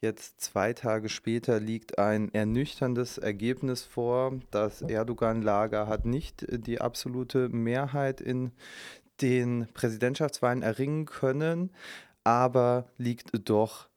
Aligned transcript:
Jetzt 0.00 0.42
zwei 0.42 0.74
Tage 0.74 1.08
später 1.08 1.58
liegt 1.58 1.98
ein 1.98 2.32
ernüchterndes 2.34 3.16
Ergebnis 3.16 3.82
vor. 3.82 4.38
Das 4.50 4.82
Erdogan-Lager 4.82 5.86
hat 5.86 6.04
nicht 6.04 6.42
äh, 6.42 6.58
die 6.58 6.80
absolute 6.80 7.48
Mehrheit 7.48 8.20
in 8.20 8.52
den 9.22 9.66
Präsidentschaftswahlen 9.72 10.62
erringen 10.62 11.06
können, 11.06 11.70
aber 12.24 12.90
liegt 12.98 13.30
doch 13.48 13.88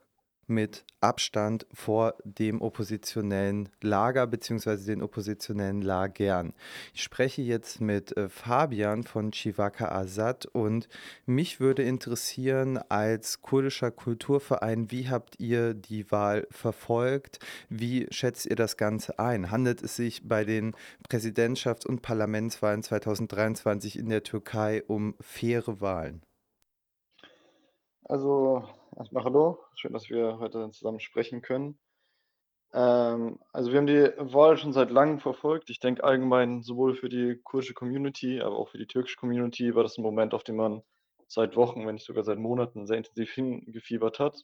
mit 0.49 0.85
Abstand 1.01 1.65
vor 1.73 2.15
dem 2.23 2.61
oppositionellen 2.61 3.69
Lager 3.81 4.27
beziehungsweise 4.27 4.85
den 4.85 5.01
oppositionellen 5.01 5.81
Lagern. 5.81 6.53
Ich 6.93 7.03
spreche 7.03 7.41
jetzt 7.41 7.79
mit 7.79 8.15
äh, 8.17 8.27
Fabian 8.27 9.03
von 9.03 9.31
Chivaka 9.31 9.89
Azad 9.89 10.45
und 10.47 10.89
mich 11.25 11.59
würde 11.59 11.83
interessieren, 11.83 12.77
als 12.89 13.41
kurdischer 13.41 13.91
Kulturverein, 13.91 14.91
wie 14.91 15.09
habt 15.09 15.39
ihr 15.39 15.73
die 15.73 16.11
Wahl 16.11 16.47
verfolgt? 16.51 17.39
Wie 17.69 18.07
schätzt 18.11 18.45
ihr 18.45 18.55
das 18.55 18.75
Ganze 18.75 19.19
ein? 19.19 19.51
Handelt 19.51 19.81
es 19.81 19.95
sich 19.95 20.27
bei 20.27 20.43
den 20.43 20.75
Präsidentschafts- 21.09 21.87
und 21.87 22.01
Parlamentswahlen 22.01 22.83
2023 22.83 23.97
in 23.97 24.09
der 24.09 24.23
Türkei 24.23 24.83
um 24.87 25.15
faire 25.21 25.79
Wahlen? 25.81 26.23
Also, 28.03 28.67
erstmal 28.99 29.23
hallo. 29.23 29.63
Schön, 29.75 29.93
dass 29.93 30.09
wir 30.09 30.39
heute 30.39 30.69
zusammen 30.71 30.99
sprechen 30.99 31.41
können. 31.41 31.79
Ähm, 32.73 33.39
also 33.53 33.71
wir 33.71 33.79
haben 33.79 33.87
die 33.87 34.11
Wahl 34.17 34.57
schon 34.57 34.73
seit 34.73 34.91
Langem 34.91 35.19
verfolgt. 35.19 35.69
Ich 35.69 35.79
denke 35.79 36.03
allgemein 36.03 36.61
sowohl 36.61 36.95
für 36.95 37.07
die 37.07 37.39
kurdische 37.41 37.73
Community, 37.73 38.41
aber 38.41 38.57
auch 38.57 38.69
für 38.69 38.77
die 38.77 38.87
türkische 38.87 39.15
Community 39.15 39.73
war 39.73 39.83
das 39.83 39.97
ein 39.97 40.03
Moment, 40.03 40.33
auf 40.33 40.43
den 40.43 40.57
man 40.57 40.83
seit 41.27 41.55
Wochen, 41.55 41.87
wenn 41.87 41.95
nicht 41.95 42.05
sogar 42.05 42.23
seit 42.23 42.39
Monaten 42.39 42.85
sehr 42.87 42.97
intensiv 42.97 43.31
hingefiebert 43.31 44.19
hat. 44.19 44.43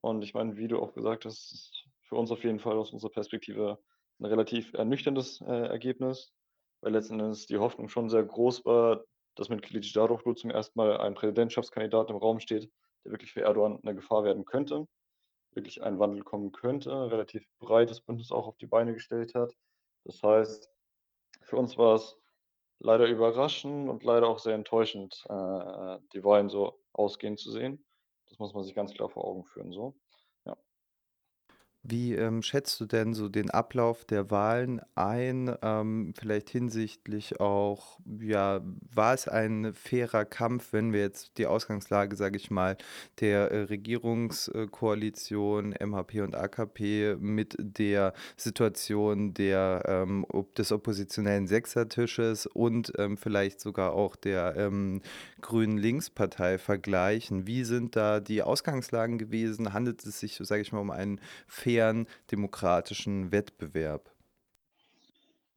Und 0.00 0.22
ich 0.22 0.32
meine, 0.32 0.56
wie 0.56 0.68
du 0.68 0.78
auch 0.78 0.94
gesagt 0.94 1.26
hast, 1.26 1.52
ist 1.52 1.84
für 2.08 2.16
uns 2.16 2.30
auf 2.30 2.42
jeden 2.42 2.60
Fall 2.60 2.78
aus 2.78 2.92
unserer 2.92 3.10
Perspektive 3.10 3.78
ein 4.18 4.24
relativ 4.24 4.72
ernüchterndes 4.72 5.42
äh, 5.42 5.66
Ergebnis, 5.66 6.32
weil 6.80 6.92
letzten 6.92 7.20
Endes 7.20 7.46
die 7.46 7.58
Hoffnung 7.58 7.88
schon 7.88 8.08
sehr 8.08 8.22
groß 8.22 8.64
war, 8.64 9.04
dass 9.34 9.50
mit 9.50 9.62
Kılıçdaroğlu 9.64 10.36
zum 10.36 10.50
ersten 10.50 10.78
Mal 10.78 10.96
ein 10.98 11.14
Präsidentschaftskandidat 11.14 12.08
im 12.10 12.16
Raum 12.16 12.40
steht, 12.40 12.70
der 13.04 13.12
wirklich 13.12 13.32
für 13.32 13.42
Erdogan 13.42 13.80
eine 13.82 13.94
Gefahr 13.94 14.24
werden 14.24 14.44
könnte, 14.44 14.86
wirklich 15.52 15.82
ein 15.82 15.98
Wandel 15.98 16.22
kommen 16.22 16.52
könnte, 16.52 17.10
relativ 17.10 17.46
breites 17.58 18.00
Bündnis 18.00 18.32
auch 18.32 18.46
auf 18.46 18.56
die 18.58 18.66
Beine 18.66 18.94
gestellt 18.94 19.34
hat. 19.34 19.52
Das 20.04 20.22
heißt, 20.22 20.70
für 21.42 21.56
uns 21.56 21.78
war 21.78 21.96
es 21.96 22.16
leider 22.80 23.06
überraschend 23.06 23.88
und 23.88 24.04
leider 24.04 24.28
auch 24.28 24.38
sehr 24.38 24.54
enttäuschend, 24.54 25.24
äh, 25.28 25.98
die 26.12 26.24
Wahlen 26.24 26.48
so 26.48 26.80
ausgehen 26.92 27.36
zu 27.36 27.50
sehen. 27.50 27.84
Das 28.28 28.38
muss 28.38 28.54
man 28.54 28.64
sich 28.64 28.74
ganz 28.74 28.92
klar 28.92 29.08
vor 29.08 29.24
Augen 29.24 29.44
führen, 29.44 29.72
so. 29.72 29.94
Wie, 31.86 32.14
ähm, 32.14 32.40
schätzt 32.40 32.80
du 32.80 32.86
denn 32.86 33.12
so 33.12 33.28
den 33.28 33.50
Ablauf 33.50 34.06
der 34.06 34.30
Wahlen 34.30 34.80
ein? 34.94 35.54
Ähm, 35.60 36.14
vielleicht 36.18 36.48
hinsichtlich 36.48 37.40
auch, 37.40 37.98
ja, 38.20 38.62
war 38.90 39.12
es 39.12 39.28
ein 39.28 39.74
fairer 39.74 40.24
Kampf, 40.24 40.72
wenn 40.72 40.94
wir 40.94 41.00
jetzt 41.00 41.36
die 41.36 41.46
Ausgangslage, 41.46 42.16
sage 42.16 42.38
ich 42.38 42.50
mal, 42.50 42.78
der 43.20 43.50
äh, 43.50 43.64
Regierungskoalition 43.64 45.74
MHP 45.78 46.22
und 46.22 46.34
AKP 46.34 47.16
mit 47.20 47.54
der 47.58 48.14
Situation 48.38 49.34
der, 49.34 49.82
ähm, 49.86 50.24
ob 50.30 50.54
des 50.54 50.72
oppositionellen 50.72 51.46
Sechsertisches 51.46 52.46
und 52.46 52.94
ähm, 52.96 53.18
vielleicht 53.18 53.60
sogar 53.60 53.92
auch 53.92 54.16
der 54.16 54.56
ähm, 54.56 55.02
Grünen 55.44 55.76
Linkspartei 55.76 56.56
vergleichen? 56.56 57.46
Wie 57.46 57.64
sind 57.64 57.96
da 57.96 58.20
die 58.20 58.42
Ausgangslagen 58.42 59.18
gewesen? 59.18 59.74
Handelt 59.74 60.02
es 60.06 60.18
sich, 60.18 60.38
sage 60.40 60.62
ich 60.62 60.72
mal, 60.72 60.80
um 60.80 60.90
einen 60.90 61.20
fairen 61.46 62.06
demokratischen 62.32 63.30
Wettbewerb? 63.30 64.10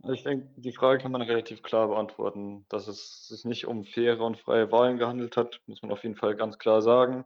Also 0.03 0.13
ich 0.13 0.23
denke, 0.23 0.49
die 0.57 0.73
Frage 0.73 1.01
kann 1.01 1.13
man 1.13 1.21
relativ 1.21 1.63
klar 1.63 1.87
beantworten. 1.87 2.65
Dass 2.67 2.89
es 2.89 3.29
sich 3.29 3.45
nicht 3.45 3.65
um 3.65 3.85
faire 3.85 4.19
und 4.19 4.37
freie 4.37 4.69
Wahlen 4.73 4.97
gehandelt 4.97 5.37
hat, 5.37 5.61
muss 5.67 5.81
man 5.81 5.91
auf 5.91 6.03
jeden 6.03 6.17
Fall 6.17 6.35
ganz 6.35 6.57
klar 6.59 6.81
sagen, 6.81 7.23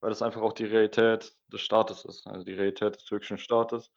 weil 0.00 0.10
das 0.10 0.22
einfach 0.22 0.42
auch 0.42 0.54
die 0.54 0.64
Realität 0.64 1.32
des 1.52 1.60
Staates 1.60 2.04
ist, 2.04 2.26
also 2.26 2.44
die 2.44 2.54
Realität 2.54 2.96
des 2.96 3.04
türkischen 3.04 3.38
Staates. 3.38 3.92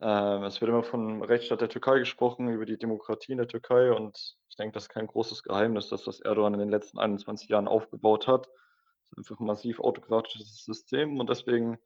Ähm, 0.00 0.44
es 0.44 0.60
wird 0.60 0.68
immer 0.68 0.82
von 0.82 1.22
Rechtsstaat 1.22 1.60
der 1.60 1.68
Türkei 1.68 1.98
gesprochen, 1.98 2.48
über 2.48 2.66
die 2.66 2.78
Demokratie 2.78 3.32
in 3.32 3.38
der 3.38 3.48
Türkei 3.48 3.92
und 3.92 4.36
ich 4.48 4.56
denke, 4.56 4.74
das 4.74 4.84
ist 4.84 4.88
kein 4.90 5.06
großes 5.06 5.42
Geheimnis, 5.42 5.88
dass 5.88 6.04
das 6.04 6.20
Erdogan 6.20 6.54
in 6.54 6.60
den 6.60 6.70
letzten 6.70 6.98
21 6.98 7.48
Jahren 7.48 7.68
aufgebaut 7.68 8.26
hat. 8.26 8.46
Es 8.46 9.18
ist 9.18 9.18
einfach 9.18 9.40
ein 9.40 9.46
massiv 9.46 9.80
autokratisches 9.80 10.64
System 10.64 11.18
und 11.18 11.30
deswegen 11.30 11.78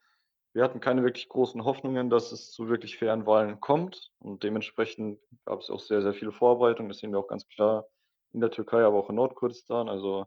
wir 0.53 0.65
hatten 0.65 0.81
keine 0.81 1.05
wirklich 1.05 1.29
großen 1.29 1.65
Hoffnungen, 1.65 2.11
dass 2.11 2.33
es 2.33 2.51
zu 2.51 2.69
wirklich 2.69 2.99
fairen 2.99 3.25
Wahlen 3.27 3.61
kommt 3.61 4.11
und 4.19 4.43
dementsprechend 4.43 5.21
gab 5.45 5.61
es 5.61 5.71
auch 5.71 5.79
sehr, 5.79 6.03
sehr 6.03 6.13
viele 6.13 6.33
Vorbereitungen. 6.33 6.89
Das 6.89 6.99
sehen 6.99 7.13
wir 7.13 7.21
auch 7.21 7.29
ganz 7.29 7.47
klar 7.47 7.87
in 8.33 8.41
der 8.41 8.51
Türkei, 8.51 8.83
aber 8.83 8.99
auch 8.99 9.11
in 9.11 9.17
Nordkurdistan. 9.17 9.89
Also 9.89 10.27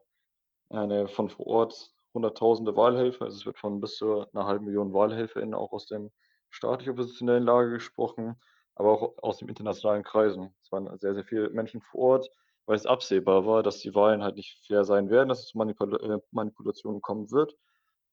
eine 0.70 1.10
von 1.10 1.30
vor 1.30 1.48
Ort 1.48 1.92
hunderttausende 2.14 2.76
Wahlhelfer. 2.78 3.26
Also 3.26 3.38
es 3.38 3.46
wird 3.46 3.58
von 3.58 3.82
bis 3.82 3.98
zu 3.98 4.26
einer 4.32 4.46
halben 4.46 4.66
Million 4.66 4.94
WahlhelferInnen 4.94 5.54
auch 5.54 5.74
aus 5.74 5.88
dem 5.88 6.12
staatlich 6.54 6.90
oppositionellen 6.90 7.44
Lager 7.44 7.72
gesprochen, 7.72 8.36
aber 8.76 8.92
auch 8.92 9.24
aus 9.24 9.38
den 9.38 9.50
internationalen 9.50 10.04
Kreisen. 10.04 10.54
Es 10.62 10.72
waren 10.72 10.98
sehr, 11.00 11.16
sehr 11.16 11.24
viele 11.24 11.50
Menschen 11.50 11.82
vor 11.82 12.02
Ort, 12.02 12.30
weil 12.66 12.76
es 12.76 12.86
absehbar 12.86 13.46
war, 13.46 13.64
dass 13.64 13.80
die 13.80 13.94
Wahlen 13.96 14.24
halt 14.24 14.36
nicht 14.36 14.66
fair 14.66 14.86
sein 14.86 15.10
werden, 15.10 15.30
dass 15.30 15.40
es 15.40 15.48
zu 15.48 15.58
Manipul 15.58 15.96
äh, 15.96 16.20
Manipulationen 16.32 17.02
kommen 17.02 17.32
wird. 17.32 17.56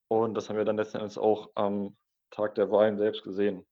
Und 0.09 0.35
das 0.35 0.49
haben 0.49 0.57
wir 0.57 0.65
dann 0.65 0.77
letzten 0.77 0.99
Endes 0.99 1.19
auch 1.19 1.51
am 1.55 1.97
Tag 2.31 2.55
der 2.55 2.71
Wahlen 2.71 2.97
selbst 2.97 3.23
gesehen. 3.23 3.67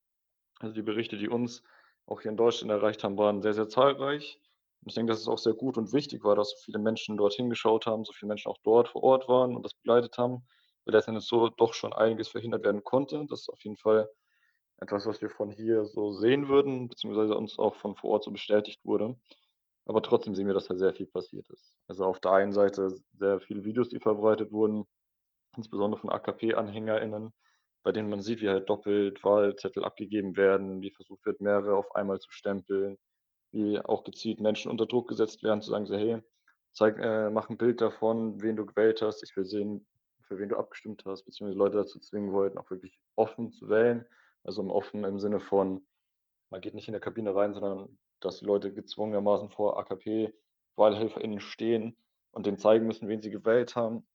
Also 0.60 0.74
die 0.74 0.82
Berichte, 0.82 1.16
die 1.16 1.28
uns 1.28 1.62
auch 2.06 2.20
hier 2.20 2.30
in 2.30 2.36
Deutschland 2.36 2.70
erreicht 2.70 3.04
haben, 3.04 3.16
waren 3.16 3.42
sehr, 3.42 3.54
sehr 3.54 3.68
zahlreich. 3.68 4.40
Und 4.82 4.88
ich 4.90 4.94
denke, 4.94 5.12
dass 5.12 5.20
es 5.20 5.28
auch 5.28 5.38
sehr 5.38 5.54
gut 5.54 5.78
und 5.78 5.92
wichtig 5.92 6.22
war, 6.24 6.36
dass 6.36 6.50
so 6.50 6.56
viele 6.64 6.78
Menschen 6.78 7.16
dorthin 7.16 7.48
geschaut 7.50 7.86
haben, 7.86 8.04
so 8.04 8.12
viele 8.12 8.28
Menschen 8.28 8.50
auch 8.50 8.58
dort 8.62 8.88
vor 8.88 9.02
Ort 9.02 9.28
waren 9.28 9.56
und 9.56 9.64
das 9.64 9.74
begleitet 9.74 10.18
haben, 10.18 10.46
weil 10.84 10.94
letzten 10.94 11.12
Endes 11.12 11.26
so 11.26 11.48
doch 11.48 11.74
schon 11.74 11.92
einiges 11.92 12.28
verhindert 12.28 12.64
werden 12.64 12.84
konnte. 12.84 13.26
Das 13.28 13.40
ist 13.40 13.48
auf 13.48 13.62
jeden 13.64 13.76
Fall 13.76 14.08
etwas, 14.78 15.06
was 15.06 15.20
wir 15.22 15.30
von 15.30 15.50
hier 15.50 15.84
so 15.86 16.12
sehen 16.12 16.48
würden, 16.48 16.88
beziehungsweise 16.88 17.36
uns 17.36 17.58
auch 17.58 17.76
von 17.76 17.96
vor 17.96 18.10
Ort 18.10 18.24
so 18.24 18.30
bestätigt 18.32 18.84
wurde. 18.84 19.16
Aber 19.86 20.02
trotzdem 20.02 20.34
sehen 20.34 20.46
wir, 20.46 20.54
dass 20.54 20.68
da 20.68 20.76
sehr 20.76 20.94
viel 20.94 21.06
passiert 21.06 21.48
ist. 21.50 21.76
Also 21.88 22.04
auf 22.04 22.20
der 22.20 22.32
einen 22.32 22.52
Seite 22.52 22.90
sehr 23.14 23.40
viele 23.40 23.64
Videos, 23.64 23.88
die 23.90 24.00
verbreitet 24.00 24.52
wurden, 24.52 24.86
insbesondere 25.56 26.00
von 26.00 26.10
AKP-AnhängerInnen, 26.10 27.32
bei 27.82 27.92
denen 27.92 28.10
man 28.10 28.22
sieht, 28.22 28.40
wie 28.40 28.48
halt 28.48 28.68
doppelt 28.68 29.22
Wahlzettel 29.24 29.84
abgegeben 29.84 30.36
werden, 30.36 30.82
wie 30.82 30.90
versucht 30.90 31.24
wird, 31.26 31.40
mehrere 31.40 31.76
auf 31.76 31.94
einmal 31.94 32.20
zu 32.20 32.30
stempeln, 32.30 32.98
wie 33.52 33.80
auch 33.80 34.04
gezielt 34.04 34.40
Menschen 34.40 34.70
unter 34.70 34.86
Druck 34.86 35.08
gesetzt 35.08 35.42
werden, 35.42 35.62
zu 35.62 35.70
sagen 35.70 35.86
so: 35.86 35.96
„Hey, 35.96 36.22
zeig 36.72 36.98
äh, 36.98 37.30
mach 37.30 37.50
'n 37.50 37.58
Bild 37.58 37.80
davon, 37.80 38.42
wen 38.42 38.56
du 38.56 38.66
gewählt 38.66 39.02
hast. 39.02 39.22
Ich 39.22 39.36
will 39.36 39.44
sehen, 39.46 39.86
für 40.22 40.38
wen 40.38 40.48
du 40.50 40.56
abgestimmt 40.56 41.04
hast“, 41.06 41.24
beziehungsweise 41.24 41.58
Leute 41.58 41.76
dazu 41.78 42.00
zwingen 42.00 42.32
wollten, 42.32 42.58
auch 42.58 42.70
wirklich 42.70 43.00
offen 43.16 43.52
zu 43.52 43.68
wählen. 43.70 44.06
Also, 44.44 44.62
im 44.62 44.70
offen 44.70 45.04
im 45.04 45.18
Sinne 45.18 45.40
von, 45.40 45.86
man 46.50 46.60
geht 46.60 46.74
nicht 46.74 46.88
in 46.88 46.92
der 46.92 47.00
Kabine 47.00 47.34
rein, 47.34 47.54
sondern 47.54 47.98
dass 48.20 48.38
die 48.40 48.46
Leute 48.46 48.72
gezwungenermaßen 48.72 49.50
vor 49.50 49.78
AKP-WahlhelferInnen 49.78 51.40
stehen 51.40 51.96
und 52.32 52.46
denen 52.46 52.58
zeigen 52.58 52.86
müssen, 52.86 53.08
wen 53.08 53.22
sie 53.22 53.30
gewählt 53.30 53.76
haben 53.76 54.06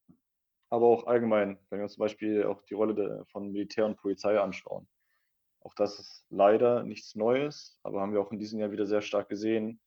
aber 0.74 0.88
auch 0.88 1.06
allgemein, 1.06 1.60
wenn 1.70 1.78
wir 1.78 1.84
uns 1.84 1.94
zum 1.94 2.02
Beispiel 2.02 2.46
auch 2.46 2.64
die 2.64 2.74
Rolle 2.74 2.96
der, 2.96 3.26
von 3.26 3.52
Militär 3.52 3.86
und 3.86 3.96
Polizei 3.96 4.40
anschauen. 4.40 4.88
Auch 5.60 5.76
das 5.76 6.00
ist 6.00 6.26
leider 6.32 6.82
nichts 6.82 7.14
Neues, 7.14 7.78
aber 7.84 8.02
haben 8.02 8.12
wir 8.12 8.20
auch 8.20 8.32
in 8.32 8.40
diesem 8.40 8.60
Jahr 8.60 8.72
wieder 8.72 8.88
sehr 8.88 9.04
stark 9.04 9.30
gesehen, 9.30 9.80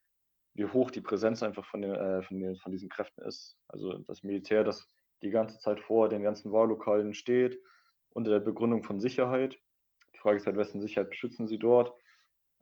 wie 0.55 0.65
hoch 0.65 0.93
die 0.93 1.01
Präsenz 1.01 1.43
einfach 1.43 1.65
von, 1.65 1.83
den, 1.83 1.93
äh, 1.93 2.23
von, 2.23 2.39
den, 2.39 2.55
von 2.59 2.71
diesen 2.71 2.89
Kräften 2.89 3.21
ist. 3.23 3.59
Also 3.67 3.99
das 3.99 4.23
Militär, 4.23 4.63
das 4.63 4.89
die 5.23 5.31
ganze 5.31 5.59
Zeit 5.59 5.81
vor 5.81 6.09
den 6.09 6.23
ganzen 6.23 6.53
Wahllokalen 6.53 7.15
steht, 7.15 7.61
unter 8.11 8.31
der 8.31 8.41
Begründung 8.41 8.85
von 8.85 9.01
Sicherheit. 9.01 9.59
Frage 10.27 10.39
ist 10.39 10.47
halt, 10.47 10.57
wessen 10.57 10.81
Sicherheit 10.81 11.11
beschützen 11.11 11.47
sie 11.47 11.57
dort? 11.57 11.95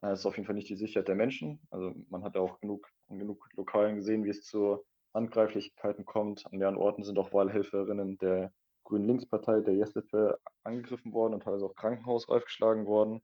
Es 0.02 0.08
äh, 0.08 0.12
ist 0.12 0.26
auf 0.26 0.36
jeden 0.36 0.44
Fall 0.44 0.54
nicht 0.54 0.68
die 0.68 0.76
Sicherheit 0.76 1.08
der 1.08 1.14
Menschen. 1.14 1.66
Also 1.70 1.94
man 2.10 2.22
hat 2.22 2.34
ja 2.34 2.42
auch 2.42 2.60
genug, 2.60 2.86
genug 3.08 3.48
Lokalen 3.54 3.96
gesehen, 3.96 4.22
wie 4.24 4.28
es 4.28 4.42
zur 4.42 4.84
Handgreiflichkeiten 5.14 6.04
kommt. 6.04 6.44
An 6.44 6.58
mehreren 6.58 6.76
Orten 6.76 7.04
sind 7.04 7.18
auch 7.18 7.32
Wahlhelferinnen 7.32 8.18
der 8.18 8.52
Grünen 8.84 9.06
Linkspartei, 9.06 9.60
der 9.60 9.76
Jeslife, 9.76 10.38
angegriffen 10.62 11.14
worden 11.14 11.32
und 11.32 11.42
teilweise 11.42 11.64
auch 11.64 11.74
krankenhausreif 11.74 12.44
geschlagen 12.44 12.84
worden. 12.84 13.22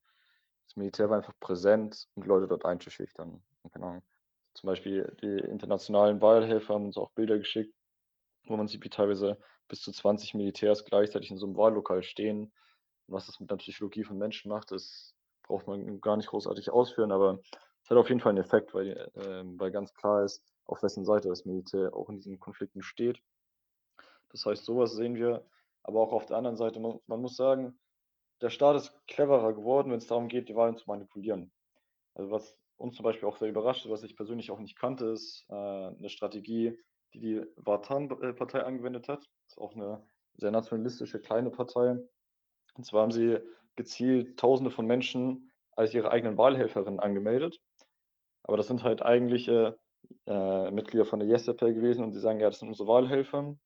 Das 0.68 0.76
Militär 0.76 1.10
war 1.10 1.18
einfach 1.18 1.38
präsent, 1.38 2.08
um 2.14 2.22
Leute 2.22 2.48
dort 2.48 2.64
einzuschüchtern. 2.64 3.42
Keine 3.70 4.02
Zum 4.54 4.66
Beispiel 4.68 5.14
die 5.20 5.38
internationalen 5.50 6.22
Wahlhelfer 6.22 6.72
haben 6.72 6.86
uns 6.86 6.96
auch 6.96 7.10
Bilder 7.10 7.36
geschickt, 7.36 7.74
wo 8.46 8.56
man 8.56 8.68
sieht, 8.68 8.82
wie 8.84 8.88
teilweise 8.88 9.38
bis 9.68 9.82
zu 9.82 9.92
20 9.92 10.32
Militärs 10.32 10.86
gleichzeitig 10.86 11.30
in 11.30 11.36
so 11.36 11.44
einem 11.44 11.58
Wahllokal 11.58 12.02
stehen. 12.02 12.54
Was 13.10 13.26
das 13.26 13.40
mit 13.40 13.50
der 13.50 13.56
Psychologie 13.56 14.04
von 14.04 14.18
Menschen 14.18 14.50
macht, 14.50 14.70
das 14.72 15.14
braucht 15.42 15.66
man 15.66 16.00
gar 16.00 16.16
nicht 16.16 16.28
großartig 16.28 16.70
ausführen, 16.70 17.12
aber 17.12 17.40
es 17.82 17.90
hat 17.90 17.98
auf 17.98 18.08
jeden 18.08 18.20
Fall 18.20 18.30
einen 18.30 18.38
Effekt, 18.44 18.74
weil, 18.74 18.90
äh, 19.14 19.42
weil 19.58 19.70
ganz 19.72 19.94
klar 19.94 20.24
ist, 20.24 20.44
auf 20.66 20.82
wessen 20.82 21.04
Seite 21.04 21.28
das 21.28 21.44
Militär 21.44 21.94
auch 21.94 22.08
in 22.10 22.16
diesen 22.20 22.38
Konflikten 22.38 22.82
steht. 22.82 23.20
Das 24.30 24.46
heißt, 24.46 24.64
sowas 24.64 24.92
sehen 24.94 25.14
wir. 25.16 25.46
Aber 25.82 26.00
auch 26.00 26.12
auf 26.12 26.26
der 26.26 26.36
anderen 26.36 26.56
Seite, 26.56 26.78
man, 26.80 27.00
man 27.06 27.20
muss 27.20 27.36
sagen, 27.36 27.78
der 28.42 28.50
Staat 28.50 28.76
ist 28.76 29.06
cleverer 29.08 29.54
geworden, 29.54 29.90
wenn 29.90 29.98
es 29.98 30.06
darum 30.08 30.28
geht, 30.28 30.48
die 30.48 30.56
Wahlen 30.56 30.76
zu 30.76 30.84
manipulieren. 30.88 31.52
Also, 32.14 32.30
was 32.30 32.58
uns 32.76 32.96
zum 32.96 33.04
Beispiel 33.04 33.28
auch 33.28 33.38
sehr 33.38 33.48
überrascht, 33.50 33.88
was 33.88 34.02
ich 34.04 34.16
persönlich 34.16 34.50
auch 34.50 34.60
nicht 34.60 34.78
kannte, 34.78 35.06
ist, 35.08 35.46
äh, 35.50 35.54
'ne 35.92 36.08
Strategie, 36.10 36.78
die 37.14 37.20
die 37.20 37.46
Vatan 37.56 38.10
äh, 38.22 38.34
Partei 38.34 38.64
angewendet 38.64 39.08
hat. 39.08 39.26
Ist 39.48 39.58
auch 39.58 39.74
eine 39.74 40.06
sehr 40.34 40.50
nationalistische 40.52 41.20
kleine 41.20 41.50
Partei. 41.50 41.98
Und 42.76 42.84
zwar 42.84 43.02
haben 43.02 43.12
sie 43.12 43.38
gezielt 43.76 44.38
Tausende 44.38 44.70
von 44.70 44.86
Menschen 44.86 45.50
als 45.72 45.94
ihre 45.94 46.10
eigenen 46.10 46.36
Wahlhelferinnen 46.38 47.00
angemeldet. 47.00 47.60
Aber 48.42 48.56
das 48.56 48.66
sind 48.68 48.82
halt 48.82 49.02
eigentliche, 49.02 49.78
äh, 50.26 50.70
Mitglieder 50.70 51.04
von 51.04 51.20
der 51.20 51.28
YesAppell 51.28 51.74
gewesen 51.74 52.04
und 52.04 52.12
die 52.12 52.18
sagen: 52.20 52.40
„Ja, 52.40 52.48
das 52.50 52.58
sind 52.60 52.68
unsere 52.68 52.88
Wahlhelfer.“ 52.88 53.56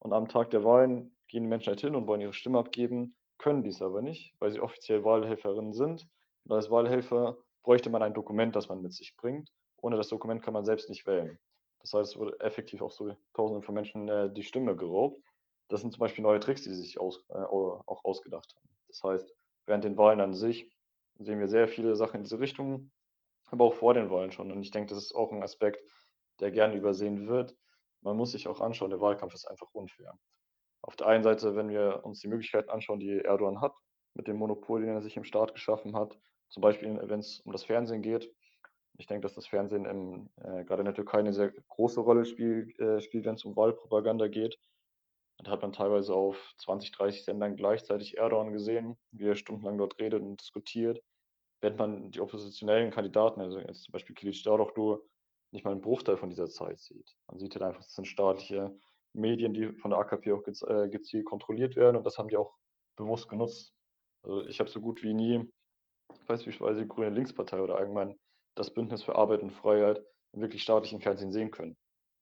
Und 0.00 0.12
am 0.12 0.28
Tag 0.28 0.50
der 0.50 0.64
Wahlen 0.64 1.16
gehen 1.28 1.42
die 1.44 1.48
Menschen 1.48 1.70
halt 1.70 1.80
hin 1.80 1.94
und 1.94 2.06
wollen 2.06 2.20
ihre 2.20 2.32
Stimme 2.34 2.58
abgeben, 2.58 3.16
können 3.38 3.62
dies 3.62 3.82
aber 3.82 4.02
nicht, 4.02 4.34
weil 4.40 4.50
sie 4.52 4.60
offiziell 4.60 5.04
Wahlhelferinnen 5.04 5.72
sind. 5.72 6.08
Und 6.44 6.52
als 6.52 6.70
Wahlhelfer 6.70 7.38
bräuchte 7.62 7.90
man 7.90 8.02
ein 8.02 8.14
Dokument, 8.14 8.56
das 8.56 8.68
man 8.68 8.80
mit 8.82 8.92
sich 8.92 9.16
bringt. 9.16 9.50
Ohne 9.82 9.96
das 9.96 10.08
Dokument 10.08 10.42
kann 10.42 10.54
man 10.54 10.64
selbst 10.64 10.88
nicht 10.88 11.06
wählen. 11.06 11.38
Das 11.80 11.92
heißt, 11.94 12.12
es 12.12 12.18
wurde 12.18 12.38
effektiv 12.40 12.82
auch 12.82 12.90
so 12.90 13.14
Tausenden 13.34 13.62
von 13.62 13.74
Menschen, 13.74 14.08
äh, 14.08 14.32
die 14.32 14.42
Stimme 14.42 14.76
geraubt. 14.76 15.22
Das 15.68 15.80
sind 15.80 15.92
zum 15.92 16.00
Beispiel 16.00 16.22
neue 16.22 16.40
Tricks, 16.40 16.62
die 16.62 16.70
sie 16.70 16.82
sich 16.82 16.98
aus 16.98 17.24
äh, 17.28 17.34
auch 17.34 18.04
ausgedacht 18.04 18.54
haben. 18.56 18.68
Das 18.88 19.02
heißt, 19.02 19.34
während 19.66 19.84
den 19.84 19.96
Wahlen 19.96 20.20
an 20.20 20.34
sich 20.34 20.70
sehen 21.18 21.40
wir 21.40 21.48
sehr 21.48 21.68
viele 21.68 21.94
Sachen 21.94 22.18
in 22.18 22.22
diese 22.24 22.40
Richtung, 22.40 22.90
aber 23.46 23.64
auch 23.64 23.74
vor 23.74 23.94
den 23.94 24.10
Wahlen 24.10 24.32
schon. 24.32 24.50
Und 24.50 24.62
ich 24.62 24.70
denke, 24.70 24.94
das 24.94 25.04
ist 25.04 25.14
auch 25.14 25.32
ein 25.32 25.42
Aspekt, 25.42 25.82
der 26.40 26.50
gerne 26.50 26.76
übersehen 26.76 27.28
wird. 27.28 27.56
Man 28.00 28.16
muss 28.16 28.32
sich 28.32 28.48
auch 28.48 28.60
anschauen, 28.60 28.90
der 28.90 29.00
Wahlkampf 29.00 29.34
ist 29.34 29.46
einfach 29.46 29.68
unfair. 29.72 30.18
Auf 30.82 30.96
der 30.96 31.08
einen 31.08 31.24
Seite, 31.24 31.56
wenn 31.56 31.68
wir 31.68 32.04
uns 32.04 32.20
die 32.20 32.28
Möglichkeiten 32.28 32.70
anschauen, 32.70 33.00
die 33.00 33.18
Erdogan 33.18 33.60
hat, 33.60 33.74
mit 34.14 34.28
dem 34.28 34.36
Monopol, 34.36 34.80
den 34.80 34.90
er 34.90 35.02
sich 35.02 35.16
im 35.16 35.24
Staat 35.24 35.54
geschaffen 35.54 35.96
hat, 35.96 36.18
zum 36.48 36.60
Beispiel, 36.60 36.98
wenn 37.02 37.20
es 37.20 37.40
um 37.40 37.52
das 37.52 37.64
Fernsehen 37.64 38.02
geht. 38.02 38.32
Ich 38.96 39.06
denke, 39.06 39.22
dass 39.22 39.34
das 39.34 39.46
Fernsehen 39.46 39.84
im, 39.84 40.30
äh, 40.36 40.64
gerade 40.64 40.80
in 40.80 40.86
der 40.86 40.94
Türkei 40.94 41.18
eine 41.18 41.32
sehr 41.32 41.52
große 41.68 42.00
Rolle 42.00 42.24
spiel, 42.24 42.72
äh, 42.78 43.00
spielt, 43.00 43.26
wenn 43.26 43.34
es 43.34 43.44
um 43.44 43.54
Wahlpropaganda 43.54 44.28
geht. 44.28 44.58
Da 45.44 45.52
hat 45.52 45.62
man 45.62 45.72
teilweise 45.72 46.14
auf 46.14 46.52
20, 46.58 46.90
30 46.92 47.24
Sendern 47.24 47.56
gleichzeitig 47.56 48.18
Erdogan 48.18 48.52
gesehen, 48.52 48.96
wie 49.12 49.28
er 49.28 49.36
stundenlang 49.36 49.78
dort 49.78 49.98
redet 50.00 50.22
und 50.22 50.40
diskutiert. 50.40 51.00
Wenn 51.60 51.76
man 51.76 52.10
die 52.10 52.20
oppositionellen 52.20 52.90
Kandidaten, 52.90 53.40
also 53.40 53.58
jetzt 53.58 53.84
zum 53.84 53.92
Beispiel 53.92 54.14
Kilic 54.14 54.42
Daroglu, 54.42 54.98
nicht 55.50 55.64
mal 55.64 55.72
einen 55.72 55.80
Bruchteil 55.80 56.16
von 56.16 56.28
dieser 56.28 56.48
Zeit 56.48 56.78
sieht. 56.80 57.16
Man 57.28 57.38
sieht 57.38 57.54
halt 57.54 57.62
einfach, 57.62 57.82
das 57.82 57.94
sind 57.94 58.06
staatliche 58.06 58.76
Medien, 59.14 59.54
die 59.54 59.72
von 59.72 59.90
der 59.90 60.00
AKP 60.00 60.32
auch 60.32 60.42
gez 60.42 60.62
äh, 60.62 60.88
gezielt 60.88 61.24
kontrolliert 61.24 61.76
werden 61.76 61.96
und 61.96 62.04
das 62.04 62.18
haben 62.18 62.28
die 62.28 62.36
auch 62.36 62.54
bewusst 62.96 63.28
genutzt. 63.28 63.72
Also 64.22 64.46
ich 64.46 64.60
habe 64.60 64.68
so 64.68 64.80
gut 64.80 65.02
wie 65.02 65.14
nie 65.14 65.50
beispielsweise 66.26 66.82
die 66.82 66.88
Grüne 66.88 67.10
Linkspartei 67.10 67.60
oder 67.60 67.76
allgemein 67.76 68.18
das 68.54 68.72
Bündnis 68.72 69.02
für 69.02 69.14
Arbeit 69.14 69.42
und 69.42 69.52
Freiheit 69.52 70.04
im 70.32 70.42
wirklich 70.42 70.62
staatlichen 70.62 71.00
Fernsehen 71.00 71.32
sehen 71.32 71.50
können. 71.50 71.76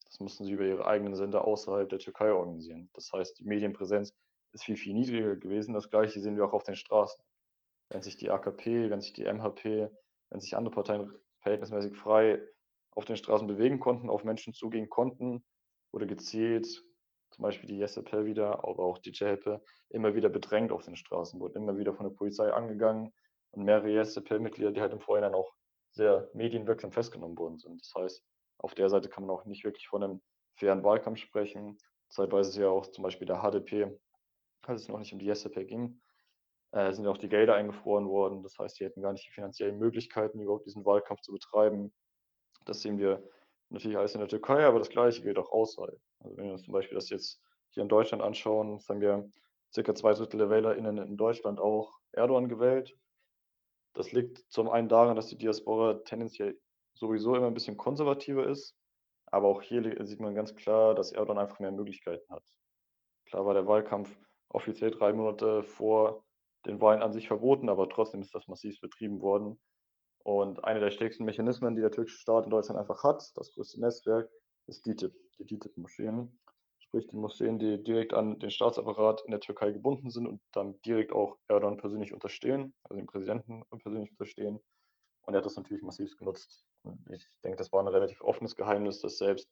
Das 0.07 0.21
mussten 0.21 0.45
sie 0.45 0.53
über 0.53 0.65
ihre 0.65 0.87
eigenen 0.87 1.15
Sender 1.15 1.45
außerhalb 1.45 1.89
der 1.89 1.99
Türkei 1.99 2.33
organisieren. 2.33 2.89
Das 2.95 3.13
heißt, 3.13 3.39
die 3.39 3.45
Medienpräsenz 3.45 4.15
ist 4.53 4.65
viel, 4.65 4.77
viel 4.77 4.95
niedriger 4.95 5.37
gewesen. 5.37 5.75
Das 5.75 5.91
Gleiche 5.91 6.21
sehen 6.21 6.37
wir 6.37 6.45
auch 6.45 6.53
auf 6.53 6.63
den 6.63 6.77
Straßen. 6.77 7.23
Wenn 7.91 8.03
sich 8.03 8.17
die 8.17 8.31
AKP, 8.31 8.91
wenn 8.91 9.01
sich 9.01 9.13
die 9.13 9.25
MHP, 9.25 9.91
wenn 10.31 10.41
sich 10.41 10.57
andere 10.57 10.75
Parteien 10.75 11.13
verhältnismäßig 11.41 11.97
frei 11.97 12.41
auf 12.93 13.05
den 13.05 13.17
Straßen 13.17 13.47
bewegen 13.47 13.79
konnten, 13.79 14.09
auf 14.09 14.25
Menschen 14.25 14.55
zugehen 14.55 14.89
konnten, 14.89 15.45
wurde 15.93 16.07
gezielt, 16.07 16.67
zum 17.31 17.43
Beispiel 17.43 17.69
die 17.69 17.79
YesAppell 17.79 18.25
wieder, 18.25 18.65
aber 18.65 18.85
auch 18.85 18.99
die 18.99 19.11
JHP, 19.11 19.61
immer 19.91 20.15
wieder 20.15 20.29
bedrängt 20.29 20.73
auf 20.73 20.85
den 20.85 20.97
Straßen, 20.97 21.39
wurden 21.41 21.63
immer 21.63 21.77
wieder 21.77 21.95
von 21.95 22.09
der 22.09 22.15
Polizei 22.15 22.51
angegangen 22.53 23.13
und 23.51 23.65
mehrere 23.65 23.91
YesAppell-Mitglieder, 23.91 24.73
die 24.73 24.81
halt 24.81 24.93
im 24.93 25.01
Vorhinein 25.01 25.35
auch 25.35 25.53
sehr 25.91 26.31
medienwirksam 26.35 26.93
festgenommen 26.93 27.39
worden 27.39 27.59
sind. 27.59 27.81
Das 27.81 27.93
heißt, 27.95 28.25
auf 28.59 28.75
der 28.75 28.89
Seite 28.89 29.09
kann 29.09 29.27
man 29.27 29.37
auch 29.37 29.45
nicht 29.45 29.65
wirklich 29.65 29.89
von 29.89 30.03
einem 30.03 30.23
fairen 30.57 30.83
Wahlkampf 30.85 31.19
sprechen. 31.19 31.79
Zeitweise 32.09 32.51
ist 32.51 32.57
ja 32.57 32.69
auch 32.69 32.87
zum 32.87 33.03
Beispiel 33.05 33.27
der 33.27 33.41
HDP, 33.43 33.99
als 34.63 34.83
es 34.83 34.89
noch 34.89 34.99
nicht 34.99 35.13
um 35.13 35.19
die 35.19 35.27
YesAppell 35.27 35.67
ging, 35.67 36.01
äh, 36.73 36.93
sind 36.93 37.05
ja 37.05 37.11
auch 37.11 37.19
die 37.19 37.29
Gelder 37.29 37.55
eingefroren 37.55 38.09
worden. 38.09 38.43
Das 38.43 38.59
heißt, 38.59 38.79
die 38.81 38.85
hätten 38.85 39.03
gar 39.03 39.13
nicht 39.13 39.27
die 39.27 39.33
finanziellen 39.33 39.79
Möglichkeiten, 39.79 40.41
überhaupt 40.41 40.67
diesen 40.67 40.85
Wahlkampf 40.85 41.21
zu 41.21 41.33
betreiben. 41.33 41.93
Das 42.65 42.81
sehen 42.83 42.99
wir 42.99 43.23
natürlich 43.71 43.99
alles 43.99 44.15
in 44.15 44.21
der 44.21 44.29
Türkei, 44.29 44.65
aber 44.65 44.79
das 44.79 44.89
Gleiche 44.89 45.23
gilt 45.23 45.39
auch 45.39 45.51
außerhalb. 45.51 45.99
Also 46.21 46.37
wenn 46.37 46.47
wir 46.47 46.53
uns 46.53 46.63
zum 46.63 46.73
Beispiel 46.73 46.97
das 46.97 47.11
jetzt 47.11 47.41
hier 47.71 47.83
in 47.83 47.89
Deutschland 47.89 48.23
anschauen, 48.23 48.79
sagen 48.79 49.01
wir 49.01 49.31
circa 49.73 49.95
zwei 49.95 50.15
Drittel 50.15 50.39
der 50.39 50.51
WählerInnen 50.51 50.99
in 50.99 51.17
Deutschland 51.17 51.61
auch 51.61 51.99
Erdogan 52.13 52.49
gewählt. 52.49 52.97
Das 53.95 54.13
liegt 54.13 54.45
zum 54.51 54.69
einen 54.69 54.89
daran, 54.89 55.17
dass 55.17 55.29
die 55.29 55.39
Diaspora 55.39 55.95
tendenziell 56.05 56.59
sowieso 56.97 57.35
immer 57.35 57.47
ein 57.47 57.55
bisschen 57.55 57.77
konservativer 57.77 58.47
ist, 58.49 58.75
aber 59.27 59.49
auch 59.49 59.63
hier 59.63 60.07
sieht 60.07 60.21
man 60.21 60.35
ganz 60.35 60.55
klar, 60.55 60.95
dass 60.95 61.13
Erdogan 61.13 61.39
einfach 61.39 61.61
mehr 61.61 61.73
Möglichkeiten 61.73 62.33
hat. 62.33 62.43
Klar 63.27 63.45
war 63.45 63.55
der 63.55 63.67
Wahlkampf 63.67 64.17
offiziell 64.49 64.91
drei 64.91 65.13
Monate 65.13 65.63
vor 65.63 66.25
den 66.67 66.81
Wahlen 66.81 67.03
an 67.03 67.13
sich 67.13 67.29
verboten, 67.29 67.69
aber 67.69 67.89
trotzdem 67.89 68.23
ist 68.23 68.35
das 68.35 68.49
massiv 68.49 68.81
betrieben 68.81 69.21
worden. 69.21 69.61
Und 70.25 70.65
einer 70.65 70.81
der 70.81 70.91
stärksten 70.91 71.25
Mechanismen, 71.25 71.77
die 71.77 71.83
der 71.83 71.93
türkische 71.93 72.19
Staat 72.19 72.45
in 72.45 72.51
Deutschland 72.51 72.81
einfach 72.81 73.05
hat, 73.05 73.31
das 73.37 73.53
größte 73.53 73.81
Netzwerk, 73.81 74.29
ist 74.67 74.85
DITIB, 74.87 75.13
die 75.39 75.47
DITIB-Moscheen. 75.47 76.41
Sprich, 76.79 77.07
die 77.09 77.17
Moscheen, 77.17 77.59
die 77.59 77.83
direkt 77.83 78.15
an 78.15 78.39
den 78.39 78.51
Staatsapparat 78.51 79.23
in 79.25 79.31
der 79.31 79.41
Türkei 79.41 79.71
gebunden 79.71 80.11
sind 80.11 80.27
und 80.27 80.41
dann 80.53 80.81
direkt 80.83 81.13
auch 81.13 81.37
Erdogan 81.49 81.77
persönlich 81.77 82.13
unterstehen, 82.13 82.75
also 82.85 82.97
den 82.97 83.07
Präsidenten 83.07 83.65
persönlich 83.83 84.11
unterstehen. 84.11 84.61
Und 85.27 85.35
er 85.35 85.39
hat 85.39 85.47
das 85.47 85.57
natürlich 85.57 85.83
massiv 85.83 86.17
genutzt. 86.17 86.65
Und 86.83 86.99
ich 87.11 87.27
denke, 87.43 87.57
das 87.59 87.73
war 87.73 87.83
ein 87.83 87.89
relativ 87.89 88.23
offenes 88.23 88.57
Geheimnis, 88.57 89.01
dass 89.01 89.19
selbst, 89.19 89.51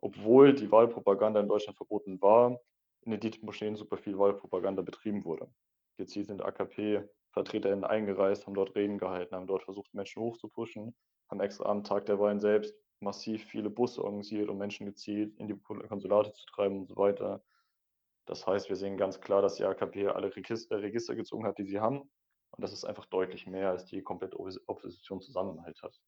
obwohl 0.00 0.54
die 0.54 0.70
Wahlpropaganda 0.70 1.40
in 1.40 1.48
Deutschland 1.48 1.76
verboten 1.76 2.20
war, 2.20 2.60
in 3.02 3.12
den 3.12 3.20
DITIB-Moscheen 3.20 3.76
super 3.76 3.96
viel 3.96 4.18
Wahlpropaganda 4.18 4.82
betrieben 4.82 5.24
wurde. 5.24 5.50
Gezielt 5.96 6.26
sind 6.26 6.42
AKP 6.42 7.08
VertreterInnen 7.32 7.84
eingereist, 7.84 8.46
haben 8.46 8.54
dort 8.54 8.74
Reden 8.74 8.98
gehalten, 8.98 9.34
haben 9.34 9.46
dort 9.46 9.62
versucht, 9.62 9.92
Menschen 9.94 10.22
hochzupuschen, 10.22 10.94
haben 11.30 11.40
extra 11.40 11.64
am 11.70 11.84
Tag 11.84 12.06
der 12.06 12.18
Wahlen 12.18 12.40
selbst 12.40 12.74
massiv 13.00 13.44
viele 13.44 13.70
Busse 13.70 14.04
organisiert, 14.04 14.50
um 14.50 14.58
Menschen 14.58 14.84
gezielt 14.84 15.34
in 15.38 15.48
die 15.48 15.56
Konsulate 15.56 16.32
zu 16.32 16.44
treiben 16.46 16.80
und 16.80 16.88
so 16.88 16.96
weiter. 16.96 17.42
Das 18.26 18.46
heißt, 18.46 18.68
wir 18.68 18.76
sehen 18.76 18.98
ganz 18.98 19.20
klar, 19.20 19.40
dass 19.40 19.54
die 19.54 19.64
AKP 19.64 20.08
alle 20.08 20.34
Register 20.36 21.14
gezogen 21.14 21.46
hat, 21.46 21.56
die 21.58 21.64
sie 21.64 21.80
haben. 21.80 22.10
Und 22.52 22.62
das 22.62 22.72
ist 22.72 22.84
einfach 22.84 23.06
deutlich 23.06 23.46
mehr, 23.46 23.70
als 23.70 23.86
die 23.86 24.02
komplette 24.02 24.38
Opposition 24.38 25.20
Zusammenhalt 25.20 25.82
hat. 25.82 26.00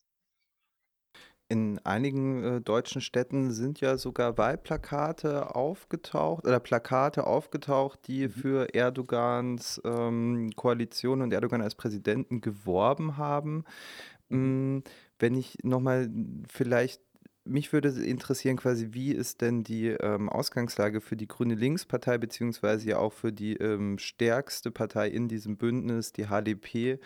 In 1.49 1.78
einigen 1.85 2.43
äh, 2.43 2.61
deutschen 2.62 3.02
Städten 3.02 3.50
sind 3.50 3.81
ja 3.81 3.99
sogar 3.99 4.38
Wahlplakate 4.38 5.55
aufgetaucht 5.55 6.47
oder 6.47 6.61
Plakate 6.61 7.26
aufgetaucht, 7.26 8.07
die 8.07 8.28
mhm. 8.28 8.31
für 8.31 8.75
Erdogans 8.75 9.78
ähm, 9.85 10.50
Koalition 10.57 11.21
und 11.21 11.31
Erdogan 11.31 11.61
als 11.61 11.75
Präsidenten 11.75 12.40
geworben 12.40 13.19
haben. 13.19 13.64
Mhm. 14.31 14.76
Mm, 14.76 14.83
wenn 15.19 15.35
ich 15.35 15.59
nochmal 15.62 16.11
vielleicht 16.49 17.02
mich 17.44 17.72
würde 17.72 17.88
interessieren, 17.88 18.56
quasi, 18.56 18.88
wie 18.92 19.12
ist 19.12 19.40
denn 19.40 19.64
die 19.64 19.88
ähm, 19.88 20.28
Ausgangslage 20.28 21.00
für 21.00 21.16
die 21.16 21.26
Grüne 21.26 21.54
Linkspartei, 21.54 22.18
beziehungsweise 22.18 22.88
ja 22.88 22.99
auch 22.99 23.12
für 23.12 23.32
die 23.32 23.56
ähm, 23.56 23.99
stärkste 23.99 24.70
Partei 24.70 25.08
in 25.08 25.28
diesem 25.28 25.56
Bündnis, 25.56 26.12
die 26.12 26.26
HDP, 26.26 26.99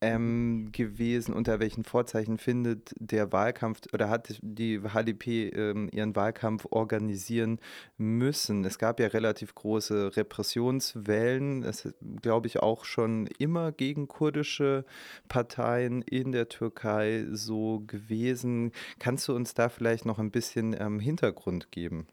ähm, 0.00 0.70
gewesen? 0.72 1.34
Unter 1.34 1.60
welchen 1.60 1.84
Vorzeichen 1.84 2.38
findet 2.38 2.92
der 2.98 3.32
Wahlkampf 3.32 3.82
oder 3.92 4.08
hat 4.08 4.38
die 4.42 4.80
HDP 4.80 5.48
ähm, 5.48 5.88
ihren 5.92 6.16
Wahlkampf 6.16 6.66
organisieren 6.70 7.60
müssen? 7.98 8.64
Es 8.64 8.78
gab 8.78 9.00
ja 9.00 9.08
relativ 9.08 9.54
große 9.54 10.16
Repressionswellen. 10.16 11.62
Es 11.62 11.84
ist, 11.84 11.96
glaube 12.22 12.46
ich, 12.46 12.60
auch 12.60 12.84
schon 12.84 13.26
immer 13.38 13.72
gegen 13.72 14.08
kurdische 14.08 14.84
Parteien 15.28 16.02
in 16.02 16.32
der 16.32 16.48
Türkei 16.48 17.26
so 17.30 17.82
gewesen. 17.86 18.72
Kannst 18.98 19.28
du 19.28 19.34
uns 19.34 19.54
da 19.54 19.68
vielleicht 19.68 20.06
noch 20.06 20.18
ein 20.18 20.30
bisschen 20.30 20.74
ähm, 20.78 21.00
Hintergrund 21.00 21.70
geben? 21.70 22.06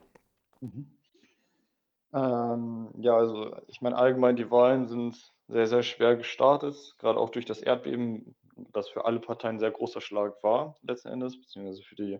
Mhm. 0.61 0.87
Ähm, 2.13 2.89
ja, 2.97 3.15
also 3.15 3.55
ich 3.67 3.81
meine 3.81 3.97
allgemein, 3.97 4.35
die 4.35 4.49
Wahlen 4.49 4.87
sind 4.87 5.33
sehr, 5.47 5.67
sehr 5.67 5.83
schwer 5.83 6.15
gestartet, 6.17 6.95
gerade 6.99 7.19
auch 7.19 7.29
durch 7.29 7.45
das 7.45 7.61
Erdbeben, 7.61 8.35
das 8.73 8.89
für 8.89 9.05
alle 9.05 9.19
Parteien 9.19 9.57
'n 9.57 9.59
sehr 9.59 9.71
großer 9.71 10.01
Schlag 10.01 10.41
war 10.43 10.75
letzten 10.81 11.09
Endes, 11.09 11.39
beziehungsweise 11.39 11.83
für 11.83 11.95
die 11.95 12.19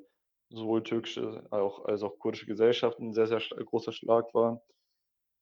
sowohl 0.50 0.84
türkische 0.84 1.46
auch 1.52 1.86
als 1.86 2.04
auch 2.04 2.20
kurdische 2.20 2.46
Gesellschaft 2.46 3.00
'n 3.00 3.14
sehr, 3.14 3.28
sehr 3.28 3.40
großer 3.40 3.92
Schlag 3.92 4.34
war. 4.34 4.62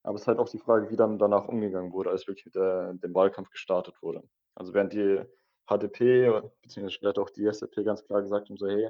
Aber 0.03 0.15
es 0.15 0.21
ist 0.23 0.27
halt 0.27 0.39
auch 0.39 0.49
die 0.49 0.59
Frage, 0.59 0.89
wie 0.91 0.95
dann 0.97 1.19
danach 1.19 1.47
umgegangen 1.47 1.93
wurde, 1.93 2.11
als 2.11 2.27
wirklich 2.27 2.51
der 2.53 2.93
dem 2.95 3.13
Wahlkampf 3.15 3.49
gestartet 3.51 3.95
wurde. 4.01 4.23
Also, 4.55 4.73
während 4.73 4.93
die 4.93 5.21
HDP 5.69 6.41
beziehungsweise 6.63 6.91
später 6.95 7.21
auch 7.23 7.29
die 7.31 7.45
SDP 7.47 7.83
ganz 7.85 8.05
klar 8.05 8.21
gesagt 8.21 8.49
haben, 8.49 8.57
so: 8.57 8.67
„Hey, 8.67 8.89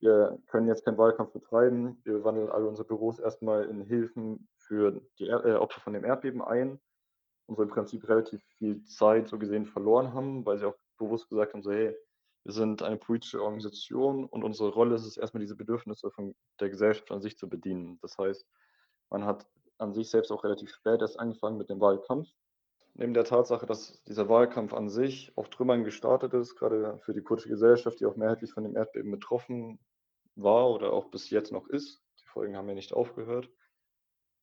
wir 0.00 0.38
können 0.48 0.68
jetzt 0.68 0.84
keinen 0.84 0.98
Wahlkampf 0.98 1.32
betreiben. 1.32 2.00
Wir 2.04 2.24
wandeln 2.24 2.50
alle 2.50 2.66
unsere 2.68 2.86
Büros 2.88 3.18
erstmal 3.20 3.66
in 3.66 3.82
Hilfen 3.82 4.48
für 4.58 5.02
die 5.18 5.28
Er 5.28 5.44
äh, 5.46 5.54
Opfer 5.56 5.80
von 5.80 5.92
dem 5.94 6.04
Erdbeben 6.04 6.42
ein.“ 6.42 6.80
Und 7.46 7.56
so 7.56 7.62
im 7.62 7.68
Prinzip 7.68 8.08
relativ 8.08 8.42
viel 8.58 8.82
Zeit 8.84 9.28
so 9.28 9.38
gesehen 9.38 9.66
verloren 9.66 10.12
haben, 10.12 10.44
weil 10.44 10.58
sie 10.58 10.66
auch 10.66 10.76
bewusst 10.98 11.28
gesagt 11.28 11.54
haben, 11.54 11.62
so 11.62 11.72
hey, 11.72 11.96
wir 12.44 12.52
sind 12.52 12.82
eine 12.82 12.96
politische 12.96 13.42
Organisation 13.42 14.24
und 14.24 14.44
unsere 14.44 14.70
Rolle 14.70 14.94
ist 14.94 15.04
es 15.04 15.16
erstmal 15.16 15.40
diese 15.40 15.56
Bedürfnisse 15.56 16.10
von 16.10 16.34
der 16.60 16.70
Gesellschaft 16.70 17.10
an 17.10 17.20
sich 17.20 17.36
zu 17.36 17.48
bedienen. 17.48 17.98
Das 18.02 18.16
heißt, 18.18 18.46
man 19.10 19.24
hat 19.24 19.46
an 19.78 19.92
sich 19.92 20.10
selbst 20.10 20.30
auch 20.30 20.44
relativ 20.44 20.70
spät 20.70 21.00
erst 21.00 21.18
angefangen 21.18 21.58
mit 21.58 21.70
dem 21.70 21.80
Wahlkampf. 21.80 22.28
Neben 22.94 23.14
der 23.14 23.24
Tatsache, 23.24 23.66
dass 23.66 24.02
dieser 24.04 24.28
Wahlkampf 24.28 24.72
an 24.72 24.88
sich 24.88 25.32
auf 25.36 25.50
Trümmern 25.50 25.84
gestartet 25.84 26.32
ist, 26.34 26.56
gerade 26.56 26.98
für 27.00 27.12
die 27.12 27.20
kurdische 27.20 27.50
Gesellschaft, 27.50 28.00
die 28.00 28.06
auch 28.06 28.16
mehrheitlich 28.16 28.52
von 28.52 28.62
dem 28.62 28.76
Erdbeben 28.76 29.10
betroffen 29.10 29.78
war 30.34 30.70
oder 30.70 30.92
auch 30.92 31.06
bis 31.10 31.30
jetzt 31.30 31.52
noch 31.52 31.66
ist, 31.68 32.02
die 32.20 32.26
Folgen 32.28 32.56
haben 32.56 32.68
ja 32.68 32.74
nicht 32.74 32.94
aufgehört, 32.94 33.50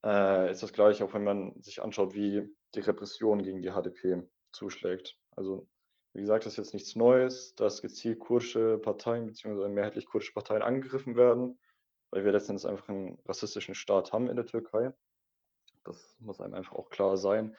äh, 0.06 0.52
ist 0.52 0.62
das 0.62 0.74
gleiche, 0.74 1.06
auch 1.06 1.14
wenn 1.14 1.24
man 1.24 1.60
sich 1.62 1.82
anschaut, 1.82 2.14
wie 2.14 2.54
die 2.76 2.82
Repression 2.82 3.44
gegen 3.44 3.62
die 3.62 3.72
HDP 3.72 4.24
zuschlägt. 4.52 5.18
Also 5.36 5.68
wie 6.14 6.22
gesagt, 6.22 6.46
das 6.46 6.54
ist 6.54 6.58
jetzt 6.58 6.74
nichts 6.74 6.96
Neues, 6.96 7.56
dass 7.56 7.82
gezielt 7.82 8.20
kurdische 8.20 8.78
Parteien 8.78 9.26
beziehungsweise 9.26 9.70
mehrheitlich 9.70 10.06
kurdische 10.06 10.34
Parteien 10.34 10.62
angegriffen 10.62 11.16
werden, 11.16 11.60
weil 12.12 12.24
wir 12.24 12.32
letztendlich 12.32 12.70
einfach 12.70 12.88
einen 12.90 13.18
rassistischen 13.26 13.74
Staat 13.74 14.14
haben 14.14 14.30
in 14.30 14.36
der 14.36 14.46
Türkei. 14.46 14.94
Das 15.84 16.16
muss 16.20 16.40
einem 16.40 16.54
einfach 16.54 16.74
auch 16.74 16.90
klar 16.90 17.18
sein. 17.18 17.56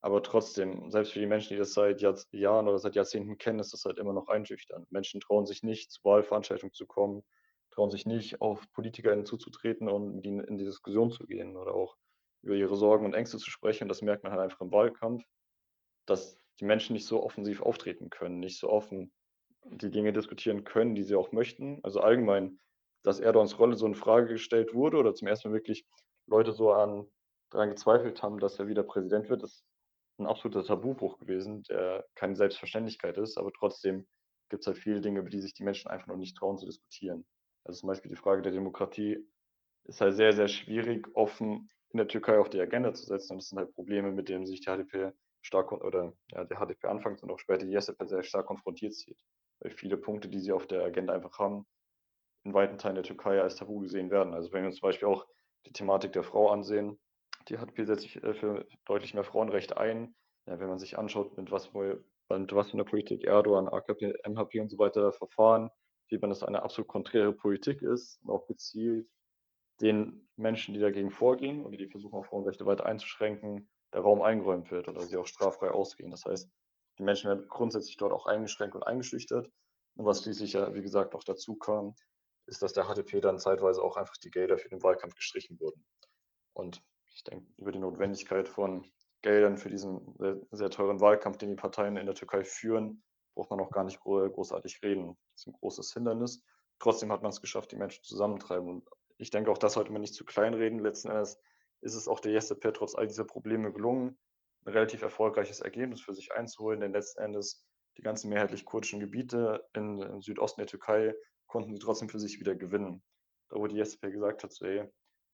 Aber 0.00 0.20
trotzdem, 0.24 0.90
selbst 0.90 1.12
für 1.12 1.20
die 1.20 1.26
Menschen, 1.26 1.50
die 1.50 1.58
das 1.58 1.74
seit 1.74 2.00
Jahr 2.00 2.18
Jahren 2.32 2.66
oder 2.66 2.80
seit 2.80 2.96
Jahrzehnten 2.96 3.38
kennen, 3.38 3.60
ist 3.60 3.72
das 3.72 3.84
halt 3.84 3.98
immer 3.98 4.12
noch 4.12 4.26
einschüchternd. 4.26 4.90
Menschen 4.90 5.20
trauen 5.20 5.46
sich 5.46 5.62
nicht, 5.62 5.92
zu 5.92 6.02
Wahlveranstaltungen 6.02 6.74
zu 6.74 6.86
kommen, 6.86 7.22
trauen 7.70 7.90
sich 7.90 8.04
nicht, 8.04 8.40
auf 8.40 8.60
PolitikerInnen 8.72 9.26
zuzutreten 9.26 9.88
und 9.88 10.26
in 10.26 10.58
die 10.58 10.64
Diskussion 10.64 11.12
zu 11.12 11.24
gehen 11.24 11.56
oder 11.56 11.72
auch 11.72 11.96
über 12.42 12.54
ihre 12.54 12.76
Sorgen 12.76 13.06
und 13.06 13.14
Ängste 13.14 13.38
zu 13.38 13.50
sprechen. 13.50 13.88
Das 13.88 14.02
merkt 14.02 14.24
man 14.24 14.32
halt 14.32 14.42
einfach 14.42 14.60
im 14.60 14.72
Wahlkampf, 14.72 15.24
dass 16.06 16.36
die 16.60 16.64
Menschen 16.64 16.92
nicht 16.92 17.06
so 17.06 17.22
offensiv 17.22 17.62
auftreten 17.62 18.10
können, 18.10 18.40
nicht 18.40 18.58
so 18.58 18.68
offen 18.68 19.12
die 19.64 19.90
Dinge 19.90 20.12
diskutieren 20.12 20.64
können, 20.64 20.94
die 20.94 21.04
sie 21.04 21.14
auch 21.14 21.32
möchten. 21.32 21.78
Also 21.82 22.00
allgemein, 22.00 22.58
dass 23.04 23.20
Erdogans 23.20 23.58
Rolle 23.58 23.76
so 23.76 23.86
in 23.86 23.94
Frage 23.94 24.28
gestellt 24.28 24.74
wurde 24.74 24.96
oder 24.96 25.14
zum 25.14 25.28
ersten 25.28 25.48
Mal 25.48 25.54
wirklich 25.54 25.86
Leute 26.26 26.52
so 26.52 26.72
an 26.72 27.06
daran 27.50 27.70
gezweifelt 27.70 28.22
haben, 28.22 28.38
dass 28.38 28.58
er 28.58 28.66
wieder 28.66 28.82
Präsident 28.82 29.28
wird, 29.28 29.42
ist 29.42 29.64
ein 30.18 30.26
absoluter 30.26 30.64
Tabubruch 30.64 31.18
gewesen, 31.18 31.62
der 31.64 32.06
keine 32.14 32.36
Selbstverständlichkeit 32.36 33.18
ist, 33.18 33.38
aber 33.38 33.52
trotzdem 33.52 34.06
gibt 34.48 34.62
es 34.62 34.66
halt 34.66 34.78
viele 34.78 35.00
Dinge, 35.00 35.20
über 35.20 35.30
die 35.30 35.40
sich 35.40 35.54
die 35.54 35.64
Menschen 35.64 35.90
einfach 35.90 36.06
noch 36.06 36.16
nicht 36.16 36.36
trauen 36.36 36.58
zu 36.58 36.66
diskutieren. 36.66 37.26
Also 37.64 37.80
zum 37.80 37.88
Beispiel 37.88 38.10
die 38.10 38.16
Frage 38.16 38.42
der 38.42 38.52
Demokratie 38.52 39.26
ist 39.84 40.00
halt 40.00 40.14
sehr, 40.14 40.32
sehr 40.32 40.48
schwierig, 40.48 41.08
offen 41.14 41.70
in 41.92 41.98
der 41.98 42.08
Türkei 42.08 42.38
auf 42.38 42.50
die 42.50 42.60
Agenda 42.60 42.92
zu 42.94 43.04
setzen. 43.04 43.32
Und 43.32 43.38
das 43.42 43.48
sind 43.48 43.58
halt 43.58 43.74
Probleme, 43.74 44.10
mit 44.12 44.28
denen 44.28 44.46
sich 44.46 44.60
die 44.60 44.70
HDP 44.70 45.12
stark 45.42 45.72
oder 45.72 46.12
ja, 46.30 46.44
der 46.44 46.58
HDP 46.58 46.88
anfangs 46.88 47.22
und 47.22 47.30
auch 47.30 47.38
später 47.38 47.66
die 47.66 47.74
SDP 47.74 48.06
sehr 48.06 48.22
stark 48.22 48.46
konfrontiert 48.46 48.94
sieht. 48.94 49.18
Weil 49.60 49.72
viele 49.72 49.96
Punkte, 49.96 50.28
die 50.28 50.40
sie 50.40 50.52
auf 50.52 50.66
der 50.66 50.84
Agenda 50.84 51.12
einfach 51.12 51.38
haben, 51.38 51.66
in 52.44 52.54
weiten 52.54 52.78
Teilen 52.78 52.94
der 52.94 53.04
Türkei 53.04 53.40
als 53.40 53.56
Tabu 53.56 53.80
gesehen 53.80 54.10
werden. 54.10 54.34
Also 54.34 54.52
wenn 54.52 54.62
wir 54.62 54.68
uns 54.68 54.78
zum 54.78 54.88
Beispiel 54.88 55.08
auch 55.08 55.26
die 55.66 55.72
Thematik 55.72 56.12
der 56.12 56.24
Frau 56.24 56.50
ansehen, 56.50 56.98
die 57.48 57.56
HDP 57.56 57.84
setzt 57.84 58.02
sich 58.02 58.22
äh, 58.22 58.34
für 58.34 58.66
deutlich 58.86 59.14
mehr 59.14 59.24
Frauenrechte 59.24 59.76
ein. 59.76 60.14
Ja, 60.46 60.58
wenn 60.58 60.68
man 60.68 60.78
sich 60.78 60.98
anschaut, 60.98 61.36
mit 61.36 61.52
was, 61.52 61.72
mit 61.72 62.52
was 62.52 62.70
für 62.70 62.74
einer 62.74 62.84
Politik 62.84 63.24
Erdogan, 63.24 63.68
AKP, 63.68 64.14
MHP 64.26 64.60
und 64.60 64.70
so 64.70 64.78
weiter 64.78 65.12
verfahren, 65.12 65.70
wie 66.08 66.18
man 66.18 66.30
das 66.30 66.42
eine 66.42 66.62
absolut 66.62 66.88
konträre 66.88 67.32
Politik 67.32 67.80
ist 67.82 68.20
und 68.22 68.30
auch 68.30 68.46
gezielt 68.46 69.08
den 69.80 70.28
Menschen, 70.36 70.74
die 70.74 70.80
dagegen 70.80 71.10
vorgehen 71.10 71.64
oder 71.64 71.76
die 71.76 71.88
versuchen, 71.88 72.24
Frauenrechte 72.24 72.66
weiter 72.66 72.86
einzuschränken, 72.86 73.68
der 73.92 74.00
Raum 74.00 74.22
eingeräumt 74.22 74.70
wird 74.70 74.88
oder 74.88 75.02
sie 75.02 75.16
auch 75.16 75.26
straffrei 75.26 75.70
ausgehen. 75.70 76.10
Das 76.10 76.24
heißt, 76.24 76.50
die 76.98 77.02
Menschen 77.02 77.28
werden 77.28 77.46
grundsätzlich 77.48 77.96
dort 77.96 78.12
auch 78.12 78.26
eingeschränkt 78.26 78.74
und 78.74 78.82
eingeschüchtert. 78.82 79.50
Und 79.94 80.06
was 80.06 80.22
schließlich 80.22 80.54
ja, 80.54 80.74
wie 80.74 80.82
gesagt, 80.82 81.12
noch 81.14 81.24
dazu 81.24 81.56
kam, 81.56 81.94
ist, 82.46 82.62
dass 82.62 82.72
der 82.72 82.84
HDP 82.84 83.20
dann 83.20 83.38
zeitweise 83.38 83.82
auch 83.82 83.96
einfach 83.96 84.16
die 84.16 84.30
Gelder 84.30 84.58
für 84.58 84.68
den 84.68 84.82
Wahlkampf 84.82 85.14
gestrichen 85.14 85.58
wurden. 85.60 85.84
Und 86.54 86.82
ich 87.14 87.24
denke, 87.24 87.46
über 87.56 87.72
die 87.72 87.78
Notwendigkeit 87.78 88.48
von 88.48 88.90
Geldern 89.22 89.56
für 89.56 89.70
diesen 89.70 90.14
sehr, 90.18 90.40
sehr, 90.50 90.70
teuren 90.70 91.00
Wahlkampf, 91.00 91.38
den 91.38 91.50
die 91.50 91.56
Parteien 91.56 91.96
in 91.96 92.06
der 92.06 92.14
Türkei 92.14 92.44
führen, 92.44 93.02
braucht 93.34 93.50
man 93.50 93.60
auch 93.60 93.70
gar 93.70 93.84
nicht 93.84 94.00
großartig 94.00 94.82
reden. 94.82 95.16
Das 95.32 95.42
ist 95.42 95.46
ein 95.46 95.52
großes 95.52 95.92
Hindernis. 95.92 96.42
Trotzdem 96.80 97.12
hat 97.12 97.22
man 97.22 97.30
es 97.30 97.40
geschafft, 97.40 97.70
die 97.70 97.76
Menschen 97.76 98.02
zusammentreiben. 98.02 98.68
Und 98.68 98.88
ich 99.22 99.30
denke, 99.30 99.52
auch 99.52 99.58
das 99.58 99.74
sollte 99.74 99.92
man 99.92 100.00
nicht 100.00 100.14
zu 100.14 100.24
klein 100.24 100.52
reden. 100.52 100.80
Letzten 100.80 101.08
Endes 101.08 101.38
ist 101.80 101.94
es 101.94 102.08
auch 102.08 102.18
der 102.18 102.32
YesDP 102.32 102.72
trotz 102.72 102.96
all 102.96 103.06
dieser 103.06 103.24
Probleme 103.24 103.72
gelungen, 103.72 104.18
ein 104.64 104.72
relativ 104.72 105.02
erfolgreiches 105.02 105.60
Ergebnis 105.60 106.00
für 106.00 106.12
sich 106.12 106.32
einzuholen, 106.32 106.80
denn 106.80 106.92
letzten 106.92 107.22
Endes 107.22 107.64
die 107.96 108.02
ganzen 108.02 108.30
mehrheitlich 108.30 108.64
kurdischen 108.64 108.98
Gebiete 108.98 109.64
in, 109.74 110.02
im 110.02 110.22
Südosten 110.22 110.60
der 110.60 110.66
Türkei 110.66 111.14
konnten 111.46 111.72
sie 111.72 111.78
trotzdem 111.78 112.08
für 112.08 112.18
sich 112.18 112.40
wieder 112.40 112.56
gewinnen. 112.56 113.00
Da 113.48 113.56
wo 113.56 113.66
die 113.68 113.76
YesDP 113.76 114.10
gesagt 114.10 114.42
hat, 114.42 114.52
so, 114.52 114.64
ey, 114.64 114.88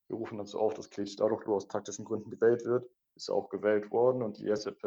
wir 0.09 0.17
rufen 0.17 0.37
dazu 0.37 0.59
auf, 0.59 0.75
dass 0.75 0.91
Kılıçdaroğlu 0.91 1.55
aus 1.55 1.69
taktischen 1.69 2.05
Gründen 2.05 2.31
gewählt 2.31 2.67
wird, 2.67 2.87
ist 3.15 3.31
auch 3.31 3.49
gewählt 3.49 3.91
worden 3.91 4.23
und 4.23 4.37
die 4.37 4.45
YesDP 4.45 4.85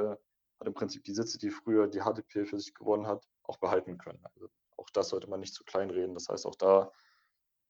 hat 0.60 0.67
im 0.67 0.75
Prinzip 0.75 1.03
die 1.05 1.13
Sitze, 1.13 1.39
die 1.39 1.50
früher 1.50 1.88
die 1.88 2.01
HDP 2.01 2.46
für 2.46 2.60
sich 2.60 2.75
gewonnen 2.75 3.08
hat, 3.08 3.27
auch 3.43 3.58
behalten 3.58 3.98
können. 3.98 4.24
Also 4.36 4.50
auch 4.77 4.91
das 4.91 5.10
sollte 5.10 5.27
man 5.27 5.39
nicht 5.39 5.55
zu 5.55 5.63
klein 5.63 5.89
reden. 5.89 6.13
Das 6.13 6.29
heißt, 6.29 6.46
auch 6.46 6.55
da 6.55 6.91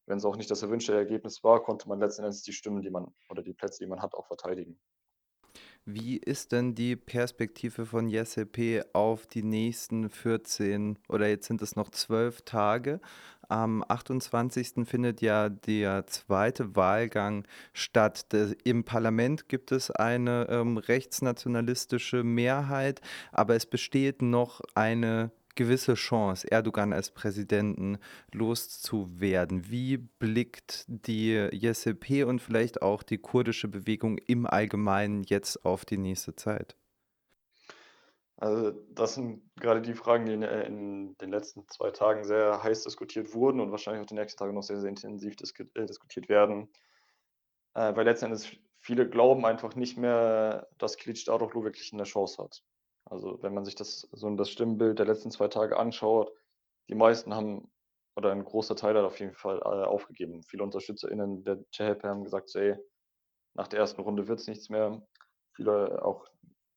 wenn 0.06 0.18
es 0.18 0.24
auch 0.24 0.36
nicht 0.36 0.50
das 0.50 0.62
erwünschte 0.62 0.94
Ergebnis 0.94 1.42
war, 1.44 1.62
konnte 1.62 1.88
man 1.88 2.00
letzten 2.00 2.22
Endes 2.22 2.42
die 2.42 2.52
Stimmen, 2.52 2.82
die 2.82 2.90
man 2.90 3.06
oder 3.28 3.42
die 3.42 3.52
Plätze, 3.52 3.84
die 3.84 3.88
man 3.88 4.02
hat, 4.02 4.14
auch 4.14 4.26
verteidigen. 4.26 4.78
Wie 5.84 6.16
ist 6.16 6.52
denn 6.52 6.76
die 6.76 6.94
Perspektive 6.94 7.86
von 7.86 8.08
JSP 8.08 8.82
auf 8.92 9.26
die 9.26 9.42
nächsten 9.42 10.10
14 10.10 10.96
oder 11.08 11.26
jetzt 11.26 11.48
sind 11.48 11.60
es 11.60 11.74
noch 11.74 11.90
12 11.90 12.42
Tage? 12.42 13.00
Am 13.48 13.84
28. 13.88 14.86
findet 14.86 15.20
ja 15.22 15.48
der 15.48 16.06
zweite 16.06 16.76
Wahlgang 16.76 17.48
statt. 17.72 18.26
Im 18.62 18.84
Parlament 18.84 19.48
gibt 19.48 19.72
es 19.72 19.90
eine 19.90 20.46
ähm, 20.48 20.76
rechtsnationalistische 20.76 22.22
Mehrheit, 22.22 23.00
aber 23.32 23.56
es 23.56 23.66
besteht 23.66 24.22
noch 24.22 24.60
eine 24.74 25.32
gewisse 25.54 25.94
Chance, 25.94 26.50
Erdogan 26.50 26.92
als 26.92 27.10
Präsidenten 27.10 27.98
loszuwerden. 28.32 29.70
Wie 29.70 29.98
blickt 29.98 30.84
die 30.88 31.34
YSP 31.52 32.24
und 32.24 32.40
vielleicht 32.40 32.82
auch 32.82 33.02
die 33.02 33.18
kurdische 33.18 33.68
Bewegung 33.68 34.18
im 34.18 34.46
Allgemeinen 34.46 35.24
jetzt 35.24 35.64
auf 35.64 35.84
die 35.84 35.98
nächste 35.98 36.34
Zeit? 36.34 36.76
Also 38.42 38.72
das 38.90 39.14
sind 39.14 39.40
gerade 39.60 39.80
die 39.80 39.94
Fragen, 39.94 40.26
die 40.26 40.32
in, 40.32 40.42
äh, 40.42 40.64
den 40.64 41.30
letzten 41.30 41.68
zwei 41.68 41.92
Tagen 41.92 42.24
sehr 42.24 42.60
heiß 42.60 42.82
diskutiert 42.82 43.34
wurden 43.34 43.60
und 43.60 43.70
wahrscheinlich 43.70 44.02
auch 44.02 44.06
die 44.06 44.16
nächsten 44.16 44.38
Tage 44.38 44.52
noch 44.52 44.64
sehr, 44.64 44.80
sehr 44.80 44.88
intensiv 44.88 45.36
disk 45.36 45.60
äh, 45.60 45.86
diskutiert 45.86 46.28
werden. 46.28 46.68
Äh, 47.74 47.94
weil 47.94 48.04
letztendlich 48.04 48.60
viele 48.80 49.08
glauben 49.08 49.46
einfach 49.46 49.76
nicht 49.76 49.96
mehr, 49.96 50.66
dass 50.78 50.98
Kılıçdaroğlu 50.98 51.62
wirklich 51.62 51.92
eine 51.92 52.02
Chance 52.02 52.42
hat. 52.42 52.64
Also 53.12 53.42
wenn 53.42 53.52
man 53.52 53.66
sich 53.66 53.74
das 53.74 54.08
so 54.12 54.34
das 54.36 54.48
Stimmbild 54.48 54.98
der 54.98 55.04
letzten 55.04 55.30
zwei 55.30 55.48
Tage 55.48 55.76
anschaut, 55.78 56.32
die 56.88 56.94
meisten 56.94 57.34
haben 57.34 57.70
oder 58.16 58.32
ein 58.32 58.42
großer 58.42 58.74
Teil 58.74 58.96
hat 58.96 59.04
auf 59.04 59.20
jeden 59.20 59.34
Fall 59.34 59.58
äh, 59.58 59.84
aufgegeben. 59.84 60.42
Viele 60.44 60.62
UnterstützerInnen 60.62 61.44
der 61.44 61.58
CHP 61.72 62.04
haben 62.04 62.24
gesagt, 62.24 62.54
ey, 62.56 62.74
nach 63.54 63.68
der 63.68 63.80
ersten 63.80 64.00
Runde 64.00 64.28
wird 64.28 64.40
es 64.40 64.46
nichts 64.46 64.70
mehr. 64.70 65.06
Viele, 65.54 66.02
auch 66.02 66.24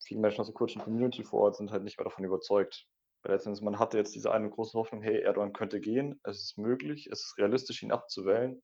viele 0.04 0.20
Menschen 0.20 0.42
aus 0.42 0.48
der 0.48 0.54
kurdischen 0.54 0.82
Community 0.82 1.24
vor 1.24 1.40
Ort 1.40 1.56
sind 1.56 1.72
halt 1.72 1.84
nicht 1.84 1.98
mehr 1.98 2.04
davon 2.04 2.26
überzeugt. 2.26 2.86
Weil 3.24 3.34
letztendlich, 3.34 3.64
man 3.64 3.80
hatte 3.80 3.98
jetzt 3.98 4.14
diese 4.14 4.34
eine 4.34 4.50
große 4.50 4.78
Hoffnung, 4.78 5.02
hey, 5.02 5.22
Erdogan 5.22 5.54
könnte 5.54 5.80
gehen, 5.80 6.20
es 6.24 6.42
ist 6.42 6.58
möglich, 6.58 7.08
es 7.12 7.24
ist 7.24 7.38
realistisch, 7.38 7.82
ihn 7.82 7.94
abzuwählen. 7.94 8.62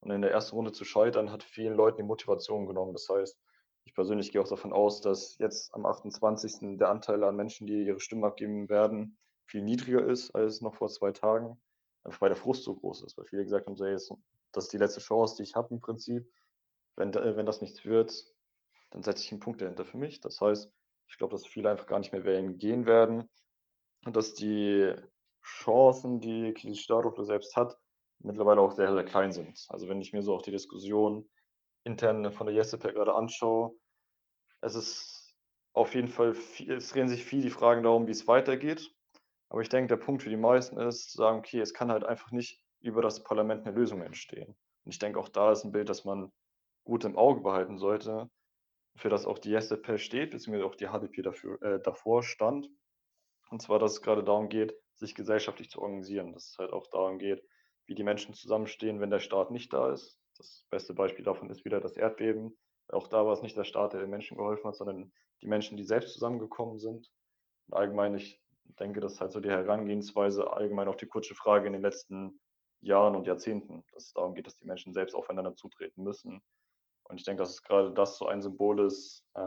Und 0.00 0.10
in 0.10 0.22
der 0.22 0.30
ersten 0.30 0.56
Runde 0.56 0.72
zu 0.72 0.86
scheitern, 0.86 1.30
hat 1.30 1.42
vielen 1.42 1.74
Leuten 1.74 1.98
die 1.98 2.02
Motivation 2.02 2.66
genommen. 2.66 2.94
Das 2.94 3.08
heißt, 3.10 3.38
ich 3.84 3.94
persönlich 3.94 4.32
gehe 4.32 4.40
auch 4.40 4.48
davon 4.48 4.72
aus, 4.72 5.00
dass 5.00 5.38
jetzt 5.38 5.74
am 5.74 5.86
28. 5.86 6.78
der 6.78 6.88
Anteil 6.88 7.22
an 7.22 7.36
Menschen, 7.36 7.66
die 7.66 7.84
ihre 7.84 8.00
Stimme 8.00 8.26
abgeben 8.26 8.68
werden, 8.68 9.18
viel 9.46 9.62
niedriger 9.62 10.04
ist 10.04 10.34
als 10.34 10.60
noch 10.60 10.74
vor 10.74 10.88
zwei 10.88 11.12
Tagen, 11.12 11.60
einfach 12.02 12.20
weil 12.20 12.30
der 12.30 12.36
Frust 12.36 12.64
so 12.64 12.74
groß 12.74 13.02
ist, 13.04 13.16
weil 13.18 13.26
viele 13.26 13.44
gesagt 13.44 13.66
haben, 13.66 13.76
so, 13.76 13.84
ey, 13.84 13.94
das 14.52 14.64
ist 14.64 14.72
die 14.72 14.78
letzte 14.78 15.00
Chance, 15.00 15.36
die 15.36 15.42
ich 15.42 15.54
habe 15.54 15.74
im 15.74 15.80
Prinzip. 15.80 16.26
Wenn, 16.96 17.12
wenn 17.12 17.46
das 17.46 17.60
nichts 17.60 17.84
wird, 17.84 18.24
dann 18.90 19.02
setze 19.02 19.24
ich 19.24 19.32
einen 19.32 19.40
Punkt 19.40 19.60
dahinter 19.60 19.84
für 19.84 19.98
mich. 19.98 20.20
Das 20.20 20.40
heißt, 20.40 20.70
ich 21.08 21.18
glaube, 21.18 21.32
dass 21.32 21.46
viele 21.46 21.70
einfach 21.70 21.86
gar 21.86 21.98
nicht 21.98 22.12
mehr 22.12 22.24
wählen 22.24 22.56
gehen 22.56 22.86
werden 22.86 23.28
und 24.04 24.16
dass 24.16 24.34
die 24.34 24.94
Chancen, 25.42 26.20
die 26.20 26.54
Kılıçdaroğlu 26.54 27.24
selbst 27.24 27.56
hat, 27.56 27.76
mittlerweile 28.20 28.60
auch 28.60 28.72
sehr, 28.72 28.92
sehr 28.92 29.04
klein 29.04 29.32
sind. 29.32 29.66
Also 29.68 29.88
wenn 29.88 30.00
ich 30.00 30.12
mir 30.12 30.22
so 30.22 30.34
auch 30.34 30.42
die 30.42 30.52
Diskussion 30.52 31.28
intern 31.84 32.32
von 32.32 32.46
der 32.46 32.56
YesDP 32.56 32.92
gerade 32.92 33.14
anschaue, 33.14 33.76
es 34.60 34.74
ist 34.74 35.34
auf 35.74 35.94
jeden 35.94 36.08
Fall 36.08 36.34
viel, 36.34 36.72
es 36.74 36.90
drehen 36.90 37.08
sich 37.08 37.24
viel 37.24 37.42
die 37.42 37.50
Fragen 37.50 37.82
darum, 37.82 38.06
wie 38.06 38.12
es 38.12 38.26
weitergeht. 38.28 38.90
Aber 39.50 39.60
ich 39.60 39.68
denke, 39.68 39.88
der 39.88 40.04
Punkt 40.04 40.22
für 40.22 40.30
die 40.30 40.36
meisten 40.36 40.78
ist, 40.78 41.10
zu 41.12 41.18
sagen, 41.18 41.38
okay, 41.38 41.60
es 41.60 41.74
kann 41.74 41.90
halt 41.92 42.04
einfach 42.04 42.30
nicht 42.32 42.62
über 42.80 43.02
das 43.02 43.22
Parlament 43.22 43.66
eine 43.66 43.76
Lösung 43.76 44.02
entstehen. 44.02 44.56
Und 44.84 44.92
ich 44.92 44.98
denke, 44.98 45.18
auch 45.18 45.28
da 45.28 45.52
ist 45.52 45.64
ein 45.64 45.72
Bild, 45.72 45.88
das 45.88 46.04
man 46.04 46.32
gut 46.84 47.04
im 47.04 47.16
Auge 47.16 47.40
behalten 47.42 47.78
sollte. 47.78 48.30
für 48.96 49.08
das 49.10 49.26
auch 49.26 49.38
die 49.38 49.52
YSDP 49.54 49.98
steht, 49.98 50.30
beziehungsweise 50.32 50.66
auch 50.66 50.76
die 50.76 50.86
HDP 50.88 51.22
dafür, 51.22 51.60
äh, 51.62 51.80
davor 51.80 52.22
stand. 52.22 52.68
Und 53.50 53.62
zwar, 53.62 53.78
dass 53.78 53.92
es 53.92 54.02
gerade 54.02 54.24
darum 54.24 54.48
geht, 54.48 54.74
sich 54.94 55.14
gesellschaftlich 55.14 55.70
zu 55.70 55.80
organisieren. 55.82 56.32
Dass 56.32 56.50
es 56.50 56.58
halt 56.58 56.72
auch 56.72 56.86
darum 56.88 57.18
geht, 57.18 57.42
wie 57.86 57.94
die 57.94 58.04
Menschen 58.04 58.34
zusammenstehen, 58.34 59.00
wenn 59.00 59.10
der 59.10 59.20
Staat 59.20 59.50
nicht 59.50 59.72
da 59.72 59.92
ist. 59.92 60.18
Das 60.36 60.66
beste 60.70 60.94
Beispiel 60.94 61.24
davon 61.24 61.50
ist 61.50 61.64
wieder 61.64 61.80
das 61.80 61.96
Erdbeben. 61.96 62.56
Auch 62.88 63.08
da 63.08 63.24
war 63.24 63.32
es 63.32 63.42
nicht 63.42 63.56
der 63.56 63.64
Staat, 63.64 63.92
der 63.92 64.00
den 64.00 64.10
Menschen 64.10 64.36
geholfen 64.36 64.68
hat, 64.68 64.76
sondern 64.76 65.12
die 65.40 65.46
Menschen, 65.46 65.76
die 65.76 65.84
selbst 65.84 66.12
zusammengekommen 66.12 66.78
sind. 66.78 67.10
Und 67.66 67.74
allgemein, 67.74 68.14
ich 68.14 68.40
denke, 68.78 69.00
das 69.00 69.14
ist 69.14 69.20
halt 69.20 69.32
so 69.32 69.40
die 69.40 69.50
Herangehensweise, 69.50 70.52
allgemein 70.52 70.88
auch 70.88 70.96
die 70.96 71.06
kurze 71.06 71.34
Frage 71.34 71.66
in 71.66 71.72
den 71.72 71.82
letzten 71.82 72.40
Jahren 72.80 73.16
und 73.16 73.26
Jahrzehnten, 73.26 73.84
dass 73.92 74.06
es 74.06 74.12
darum 74.12 74.34
geht, 74.34 74.46
dass 74.46 74.56
die 74.56 74.66
Menschen 74.66 74.92
selbst 74.92 75.14
aufeinander 75.14 75.54
zutreten 75.54 76.02
müssen. 76.02 76.42
Und 77.04 77.18
ich 77.18 77.24
denke, 77.24 77.42
dass 77.42 77.50
es 77.50 77.62
gerade 77.62 77.92
das 77.92 78.18
so 78.18 78.26
ein 78.26 78.42
Symbol 78.42 78.80
ist 78.84 79.24
äh, 79.34 79.40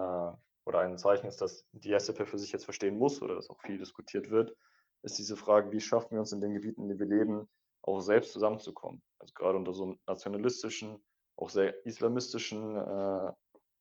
oder 0.66 0.80
ein 0.80 0.98
Zeichen 0.98 1.28
ist, 1.28 1.42
dass 1.42 1.66
die 1.72 1.94
SDP 1.94 2.26
für 2.26 2.40
sich 2.40 2.52
jetzt 2.52 2.66
verstehen 2.66 2.98
muss 2.98 3.22
oder 3.22 3.36
dass 3.36 3.50
auch 3.50 3.60
viel 3.62 3.78
diskutiert 3.78 4.30
wird, 4.30 4.56
ist 5.04 5.18
diese 5.18 5.36
Frage, 5.36 5.72
wie 5.72 5.80
schaffen 5.80 6.12
wir 6.12 6.20
uns 6.20 6.32
in 6.32 6.42
den 6.42 6.54
Gebieten, 6.54 6.84
in 6.84 6.90
denen 6.90 7.00
wir 7.00 7.18
leben, 7.18 7.50
auch 7.82 8.00
selbst 8.02 8.34
zusammenzukommen. 8.34 9.02
Also 9.20 9.34
gerade 9.34 9.58
unter 9.58 9.74
so 9.74 9.98
nationalistischen, 10.08 11.04
auch 11.38 11.50
sehr 11.50 11.86
islamistischen 11.86 12.76
äh, 12.76 13.32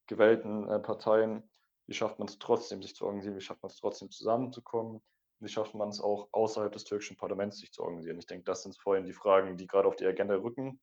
gewählten 0.06 0.68
äh, 0.68 0.78
Parteien, 0.78 1.48
wie 1.86 1.94
schafft 1.94 2.18
man 2.18 2.28
es 2.28 2.38
trotzdem, 2.38 2.82
sich 2.82 2.94
zu 2.94 3.04
organisieren, 3.04 3.36
wie 3.36 3.40
schafft 3.40 3.62
man 3.62 3.70
es 3.70 3.76
trotzdem 3.76 4.10
zusammenzukommen, 4.10 5.00
wie 5.40 5.48
schafft 5.48 5.74
man 5.74 5.88
es 5.88 6.00
auch 6.00 6.28
außerhalb 6.32 6.72
des 6.72 6.84
türkischen 6.84 7.16
Parlaments 7.16 7.58
sich 7.58 7.72
zu 7.72 7.82
organisieren. 7.82 8.18
Ich 8.18 8.26
denke, 8.26 8.44
das 8.44 8.62
sind 8.62 8.76
vorhin 8.78 9.04
die 9.04 9.12
Fragen, 9.12 9.56
die 9.56 9.66
gerade 9.66 9.88
auf 9.88 9.96
die 9.96 10.06
Agenda 10.06 10.34
rücken, 10.36 10.80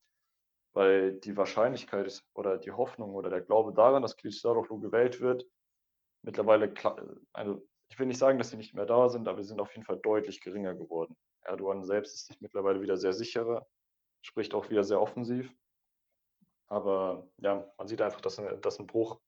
weil 0.74 1.14
die 1.20 1.36
Wahrscheinlichkeit 1.38 2.24
oder 2.34 2.58
die 2.58 2.72
Hoffnung 2.72 3.14
oder 3.14 3.30
der 3.30 3.42
Glaube 3.42 3.74
daran, 3.74 4.02
dass 4.02 4.18
Kılıçdaroğlu 4.18 4.80
gewählt 4.80 5.22
wird, 5.22 5.46
mittlerweile, 6.24 6.74
also 7.34 7.68
ich 7.90 8.00
will 8.00 8.08
nicht 8.08 8.18
sagen, 8.18 8.38
dass 8.38 8.50
sie 8.50 8.58
nicht 8.58 8.74
mehr 8.74 8.86
da 8.86 9.10
sind, 9.10 9.28
aber 9.28 9.42
sie 9.42 9.50
sind 9.50 9.62
auf 9.62 9.72
jeden 9.74 9.86
Fall 9.86 10.00
deutlich 10.02 10.42
geringer 10.42 10.74
geworden. 10.74 11.16
Erdogan 11.46 11.84
selbst 11.84 12.16
ist 12.16 12.28
sich 12.28 12.42
mittlerweile 12.42 12.82
wieder 12.82 12.98
sehr 12.98 13.14
sicherer, 13.14 13.68
spricht 14.22 14.54
auch 14.54 14.70
wieder 14.70 14.84
sehr 14.84 15.02
offensiv. 15.02 15.54
Aber 16.68 17.28
ja, 17.38 17.72
man 17.78 17.88
sieht 17.88 18.02
einfach, 18.02 18.22
dass, 18.22 18.42
dass 18.62 18.80
ein 18.80 18.88
Bruch 18.88 19.20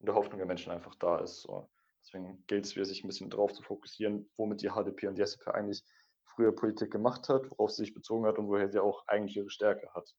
in 0.00 0.06
der 0.06 0.14
Hoffnung 0.14 0.38
der 0.38 0.46
Menschen 0.46 0.72
einfach 0.72 0.94
da 0.96 1.18
ist. 1.18 1.42
So. 1.42 1.70
Deswegen 2.02 2.44
gilt 2.46 2.66
es 2.66 2.74
wieder, 2.74 2.84
sich 2.84 3.04
ein 3.04 3.06
bisschen 3.06 3.30
darauf 3.30 3.52
zu 3.52 3.62
fokussieren, 3.62 4.28
womit 4.36 4.62
die 4.62 4.70
HDP 4.70 5.06
und 5.06 5.16
die 5.16 5.22
SDP 5.22 5.52
eigentlich 5.52 5.84
früher 6.24 6.52
Politik 6.52 6.90
gemacht 6.90 7.28
hat, 7.28 7.50
worauf 7.50 7.70
sie 7.70 7.84
sich 7.84 7.94
bezogen 7.94 8.26
hat 8.26 8.38
und 8.38 8.48
woher 8.48 8.68
sie 8.68 8.80
auch 8.80 9.06
eigentlich 9.06 9.36
ihre 9.36 9.50
Stärke 9.50 9.88
hat. 9.94 10.14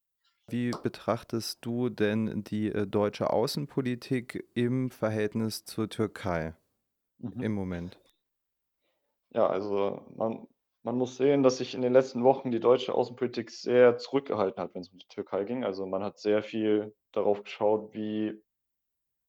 Wie 0.47 0.71
betrachtest 0.71 1.65
du 1.65 1.89
denn 1.89 2.43
die 2.43 2.67
äh, 2.67 2.85
deutsche 2.85 3.31
Außenpolitik 3.31 4.49
im 4.53 4.91
Verhältnis 4.91 5.65
zur 5.65 5.89
Türkei 5.89 6.55
mhm. 7.19 7.41
im 7.41 7.53
Moment? 7.53 7.99
Ja, 9.31 9.47
also 9.47 10.05
man, 10.15 10.47
man 10.83 10.97
muss 10.97 11.15
sehen, 11.15 11.43
dass 11.43 11.57
sich 11.57 11.73
in 11.75 11.81
den 11.81 11.93
letzten 11.93 12.23
Wochen 12.23 12.51
die 12.51 12.59
deutsche 12.59 12.93
Außenpolitik 12.93 13.49
sehr 13.49 13.97
zurückgehalten 13.97 14.61
hat, 14.61 14.75
wenn 14.75 14.81
es 14.81 14.89
um 14.89 14.97
die 14.97 15.07
Türkei 15.07 15.45
ging. 15.45 15.63
Also 15.63 15.85
man 15.85 16.03
hat 16.03 16.19
sehr 16.19 16.43
viel 16.43 16.93
darauf 17.13 17.43
geschaut, 17.43 17.93
wie 17.93 18.41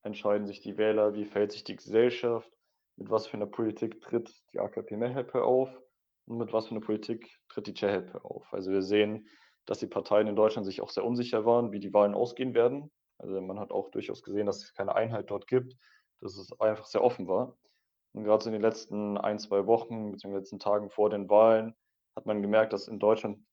entscheiden 0.02 0.46
sich 0.46 0.60
die 0.60 0.76
Wähler, 0.76 1.14
wie 1.14 1.24
verhält 1.24 1.52
sich 1.52 1.64
die 1.64 1.76
Gesellschaft, 1.76 2.50
mit 2.96 3.08
was 3.08 3.28
für 3.28 3.36
einer 3.36 3.46
Politik 3.46 4.00
tritt 4.00 4.34
die 4.52 4.58
AKP 4.58 4.96
MHP 4.96 5.36
auf 5.36 5.70
und 6.26 6.38
mit 6.38 6.52
was 6.52 6.66
für 6.66 6.72
einer 6.72 6.84
Politik 6.84 7.38
tritt 7.48 7.68
die 7.68 7.74
CHP 7.74 8.16
auf. 8.24 8.52
Also 8.52 8.72
wir 8.72 8.82
sehen, 8.82 9.28
dass 9.64 9.78
die 9.78 9.86
Parteien 9.86 10.26
in 10.26 10.36
Deutschland 10.36 10.66
sich 10.66 10.82
auch 10.82 10.90
sehr 10.90 11.04
unsicher 11.04 11.46
waren, 11.46 11.70
wie 11.70 11.80
die 11.80 11.94
Wahlen 11.94 12.14
ausgehen 12.14 12.54
werden. 12.54 12.90
Also 13.18 13.40
man 13.40 13.60
hat 13.60 13.70
auch 13.70 13.90
durchaus 13.90 14.22
gesehen, 14.22 14.46
dass 14.46 14.62
es 14.62 14.74
keine 14.74 14.94
Einheit 14.94 15.30
dort 15.30 15.46
gibt, 15.46 15.76
dass 16.20 16.36
es 16.36 16.52
einfach 16.60 16.86
sehr 16.86 17.02
offen 17.02 17.28
war. 17.28 17.56
Und 18.14 18.24
gerade 18.24 18.42
so 18.42 18.48
in 18.48 18.54
den 18.54 18.62
letzten 18.62 19.18
ein, 19.18 19.38
zwei 19.38 19.66
Wochen, 19.66 20.12
beziehungsweise 20.12 20.26
in 20.26 20.30
den 20.30 20.38
letzten 20.38 20.58
Tagen 20.60 20.90
vor 20.90 21.10
den 21.10 21.28
Wahlen, 21.28 21.74
hat 22.14 22.26
man 22.26 22.42
gemerkt, 22.42 22.72
dass 22.72 22.88
in 22.88 23.00
Deutschland 23.00 23.44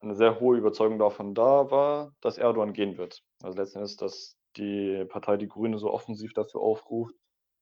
eine 0.00 0.14
sehr 0.14 0.40
hohe 0.40 0.56
Überzeugung 0.56 0.98
davon 0.98 1.34
da 1.34 1.70
war, 1.70 2.14
dass 2.20 2.38
Erdogan 2.38 2.72
gehen 2.72 2.96
wird. 2.96 3.22
Also 3.42 3.58
letzten 3.58 3.78
Endes, 3.78 3.96
dass 3.96 4.36
die 4.56 5.04
Partei 5.08 5.36
Die 5.36 5.48
Grüne 5.48 5.78
so 5.78 5.90
offensiv 5.90 6.32
dazu 6.34 6.60
aufruft, 6.60 7.14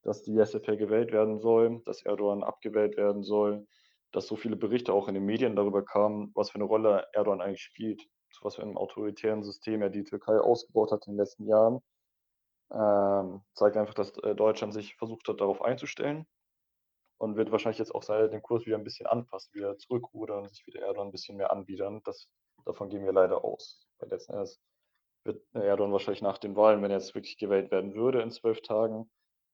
dass 0.03 0.23
die 0.23 0.39
SFR 0.39 0.77
gewählt 0.77 1.13
werden 1.13 1.39
soll, 1.39 1.83
dass 1.87 2.05
Erdogan 2.05 2.43
abgewählt 2.43 2.97
werden 2.97 3.23
soll, 3.23 3.67
dass 4.13 4.27
so 4.27 4.37
viele 4.37 4.57
Berichte 4.57 4.93
auch 4.93 5.09
in 5.09 5.15
den 5.15 5.25
Medien 5.25 5.57
darüber 5.57 5.85
kamen, 5.85 6.31
was 6.35 6.51
für 6.51 6.57
eine 6.57 6.65
Rolle 6.65 7.07
Erdogan 7.13 7.41
eigentlich 7.41 7.63
spielt, 7.63 8.03
zu 8.31 8.45
was 8.45 8.57
für 8.57 8.63
einem 8.63 8.77
autoritären 8.77 9.43
System 9.43 9.83
er 9.83 9.91
die 9.91 10.05
Türkei 10.05 10.39
ausgebaut 10.39 10.93
hat 10.93 11.07
in 11.07 11.15
den 11.15 11.19
letzten 11.19 11.47
Jahren. 11.47 11.81
Ähm, 12.73 13.43
zeigt 13.55 13.77
einfach, 13.77 13.95
dass 13.95 14.17
äh, 14.19 14.35
Deutschland 14.35 14.73
sich 14.73 14.97
versucht 14.97 15.29
hat, 15.29 15.41
darauf 15.41 15.63
einzustellen 15.63 16.27
und 17.19 17.37
wird 17.37 17.53
wahrscheinlich 17.53 17.79
jetzt 17.79 17.95
auch 17.95 18.05
den 18.05 18.43
Kurs 18.43 18.67
wieder 18.67 18.79
ein 18.79 18.85
bisschen 18.85 19.07
anpassen, 19.07 19.55
wieder 19.55 19.77
zurückrudern, 19.79 20.49
sich 20.49 20.67
wieder 20.67 20.81
Erdogan 20.81 21.09
ein 21.09 21.13
bisschen 21.13 21.37
mehr 21.37 21.53
anbiedern. 21.53 22.01
Das, 22.05 22.29
davon 22.65 22.89
gehen 22.89 23.05
wir 23.05 23.13
leider 23.13 23.45
aus. 23.45 23.87
Weil 23.99 24.09
letzten 24.09 24.33
Endes 24.33 24.61
wird 25.25 25.43
Erdogan 25.55 25.93
wahrscheinlich 25.93 26.23
nach 26.23 26.39
den 26.39 26.57
Wahlen, 26.57 26.83
wenn 26.83 26.91
er 26.91 26.99
jetzt 26.99 27.15
wirklich 27.15 27.37
gewählt 27.37 27.71
werden 27.71 27.95
würde 27.95 28.23
in 28.23 28.31
zwölf 28.31 28.63
Tagen, 28.63 29.11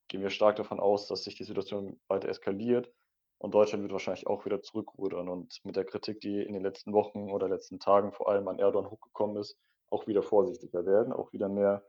gehen 0.08 0.22
wir 0.22 0.30
stark 0.30 0.56
davon 0.56 0.80
aus, 0.80 1.08
dass 1.08 1.24
sich 1.24 1.34
die 1.34 1.44
Situation 1.44 2.00
weiter 2.08 2.28
eskaliert 2.28 2.90
und 3.38 3.54
Deutschland 3.54 3.82
wird 3.82 3.92
wahrscheinlich 3.92 4.26
auch 4.26 4.44
wieder 4.44 4.62
zurückrudern 4.62 5.28
und 5.28 5.60
mit 5.64 5.76
der 5.76 5.84
Kritik, 5.84 6.20
die 6.20 6.42
in 6.42 6.54
den 6.54 6.62
letzten 6.62 6.92
Wochen 6.92 7.30
oder 7.30 7.48
letzten 7.48 7.78
Tagen 7.78 8.12
vor 8.12 8.28
allem 8.28 8.48
an 8.48 8.58
Erdogan 8.58 8.90
hochgekommen 8.90 9.36
ist, 9.36 9.56
auch 9.90 10.06
wieder 10.06 10.22
vorsichtiger 10.22 10.86
werden, 10.86 11.12
auch 11.12 11.32
wieder 11.32 11.48
mehr 11.48 11.84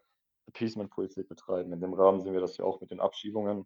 Appeasement-Politik 0.49 1.27
betreiben. 1.27 1.73
In 1.73 1.81
dem 1.81 1.93
Rahmen 1.93 2.21
sehen 2.21 2.33
wir 2.33 2.41
das 2.41 2.57
ja 2.57 2.65
auch 2.65 2.81
mit 2.81 2.91
den 2.91 2.99
Abschiebungen. 2.99 3.65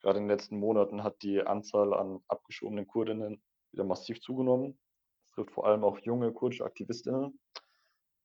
Gerade 0.00 0.18
in 0.18 0.24
den 0.24 0.30
letzten 0.30 0.58
Monaten 0.58 1.02
hat 1.02 1.22
die 1.22 1.42
Anzahl 1.42 1.92
an 1.92 2.20
abgeschobenen 2.28 2.86
Kurdinnen 2.86 3.42
wieder 3.72 3.84
massiv 3.84 4.20
zugenommen. 4.20 4.78
Das 5.24 5.32
trifft 5.32 5.50
vor 5.50 5.66
allem 5.66 5.84
auch 5.84 5.98
junge 5.98 6.32
kurdische 6.32 6.64
Aktivistinnen. 6.64 7.38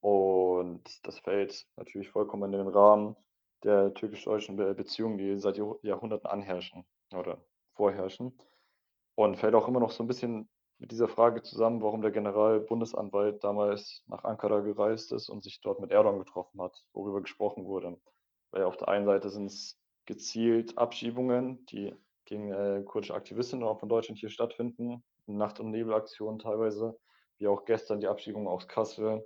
Und 0.01 1.07
das 1.07 1.19
fällt 1.19 1.65
natürlich 1.77 2.09
vollkommen 2.09 2.53
in 2.53 2.59
den 2.59 2.67
Rahmen 2.67 3.15
der 3.63 3.93
türkisch-deutschen 3.93 4.57
Beziehungen, 4.57 5.17
die 5.17 5.37
seit 5.37 5.57
Jahrhunderten 5.57 6.29
anherrschen 6.29 6.85
oder 7.13 7.43
vorherrschen. 7.73 8.37
Und 9.15 9.37
fällt 9.37 9.55
auch 9.55 9.67
immer 9.67 9.79
noch 9.79 9.91
so 9.91 10.03
ein 10.03 10.07
bisschen 10.07 10.49
mit 10.83 10.91
dieser 10.91 11.07
Frage 11.07 11.41
zusammen, 11.41 11.81
warum 11.81 12.01
der 12.01 12.11
Generalbundesanwalt 12.11 13.41
damals 13.41 14.03
nach 14.07 14.25
Ankara 14.25 14.59
gereist 14.59 15.13
ist 15.13 15.29
und 15.29 15.41
sich 15.41 15.61
dort 15.61 15.79
mit 15.79 15.91
Erdogan 15.91 16.19
getroffen 16.19 16.61
hat, 16.61 16.77
worüber 16.91 17.21
gesprochen 17.21 17.63
wurde. 17.63 17.97
Weil 18.51 18.63
auf 18.63 18.75
der 18.75 18.89
einen 18.89 19.05
Seite 19.05 19.29
sind 19.29 19.45
es 19.45 19.79
gezielt 20.05 20.77
Abschiebungen, 20.77 21.65
die 21.67 21.95
gegen 22.25 22.51
äh, 22.51 22.83
kurdische 22.85 23.13
Aktivistinnen 23.13 23.65
auch 23.65 23.79
von 23.79 23.87
Deutschland 23.87 24.19
hier 24.19 24.29
stattfinden, 24.29 25.05
Nacht- 25.25 25.61
und 25.61 25.71
Nebelaktionen 25.71 26.37
teilweise, 26.37 26.99
wie 27.37 27.47
auch 27.47 27.63
gestern 27.63 28.01
die 28.01 28.07
Abschiebung 28.07 28.49
aus 28.49 28.67
Kassel, 28.67 29.25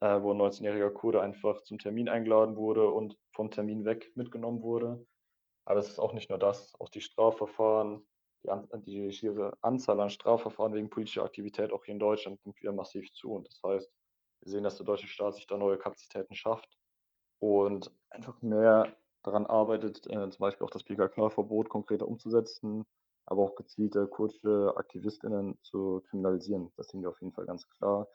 äh, 0.00 0.22
wo 0.22 0.32
ein 0.32 0.40
19-jähriger 0.40 0.90
Kurde 0.90 1.20
einfach 1.20 1.62
zum 1.62 1.80
Termin 1.80 2.08
eingeladen 2.08 2.54
wurde 2.54 2.88
und 2.88 3.18
vom 3.32 3.50
Termin 3.50 3.84
weg 3.84 4.12
mitgenommen 4.14 4.62
wurde. 4.62 5.04
Aber 5.64 5.80
es 5.80 5.88
ist 5.88 5.98
auch 5.98 6.12
nicht 6.12 6.30
nur 6.30 6.38
das, 6.38 6.76
auch 6.78 6.90
die 6.90 7.00
Strafverfahren, 7.00 8.06
die, 8.42 8.82
die 8.82 9.12
schiere 9.12 9.56
Anzahl 9.60 10.00
an 10.00 10.10
Strafverfahren 10.10 10.74
wegen 10.74 10.90
politischer 10.90 11.24
Aktivität 11.24 11.72
auch 11.72 11.84
hier 11.84 11.94
in 11.94 12.00
Deutschland 12.00 12.44
nimmt 12.44 12.60
wieder 12.60 12.72
massiv 12.72 13.12
zu. 13.12 13.32
Und 13.32 13.48
das 13.48 13.60
heißt, 13.64 13.90
wir 14.40 14.50
sehen, 14.50 14.64
dass 14.64 14.76
der 14.76 14.86
deutsche 14.86 15.08
Staat 15.08 15.34
sich 15.34 15.46
da 15.46 15.56
neue 15.56 15.78
Kapazitäten 15.78 16.34
schafft 16.34 16.78
und 17.40 17.90
einfach 18.10 18.40
mehr 18.42 18.96
daran 19.22 19.46
arbeitet, 19.46 20.06
äh, 20.06 20.30
zum 20.30 20.38
Beispiel 20.38 20.64
auch 20.64 20.70
das 20.70 20.84
PKK-Verbot 20.84 21.68
konkreter 21.68 22.06
umzusetzen, 22.06 22.86
aber 23.26 23.42
auch 23.42 23.56
gezielte 23.56 24.06
kurdische 24.06 24.72
AktivistInnen 24.76 25.58
zu 25.62 26.02
kriminalisieren. 26.08 26.72
Das 26.76 26.88
sehen 26.88 27.02
wir 27.02 27.10
auf 27.10 27.20
jeden 27.20 27.32
Fall 27.32 27.46
ganz 27.46 27.68
klar. 27.68 28.08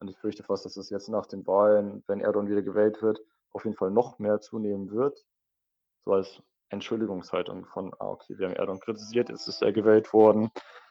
Und 0.00 0.08
ich 0.08 0.18
fürchte 0.18 0.42
fast, 0.42 0.64
dass 0.64 0.76
es 0.76 0.90
jetzt 0.90 1.08
nach 1.08 1.26
den 1.26 1.46
Wahlen, 1.46 2.04
wenn 2.06 2.20
Erdogan 2.20 2.48
wieder 2.48 2.62
gewählt 2.62 3.02
wird, 3.02 3.20
auf 3.52 3.64
jeden 3.64 3.76
Fall 3.76 3.90
noch 3.90 4.18
mehr 4.18 4.40
zunehmen 4.40 4.90
wird. 4.90 5.24
So 6.04 6.12
als 6.12 6.42
Entschuldigungshaltung 6.70 7.66
von, 7.66 7.92
ah, 7.98 8.08
okay, 8.08 8.38
wir 8.38 8.46
haben 8.46 8.56
Erdogan 8.56 8.80
kritisiert, 8.80 9.28
jetzt 9.28 9.48
ist 9.48 9.62
er 9.62 9.72
gewählt 9.72 10.12
worden, 10.12 10.50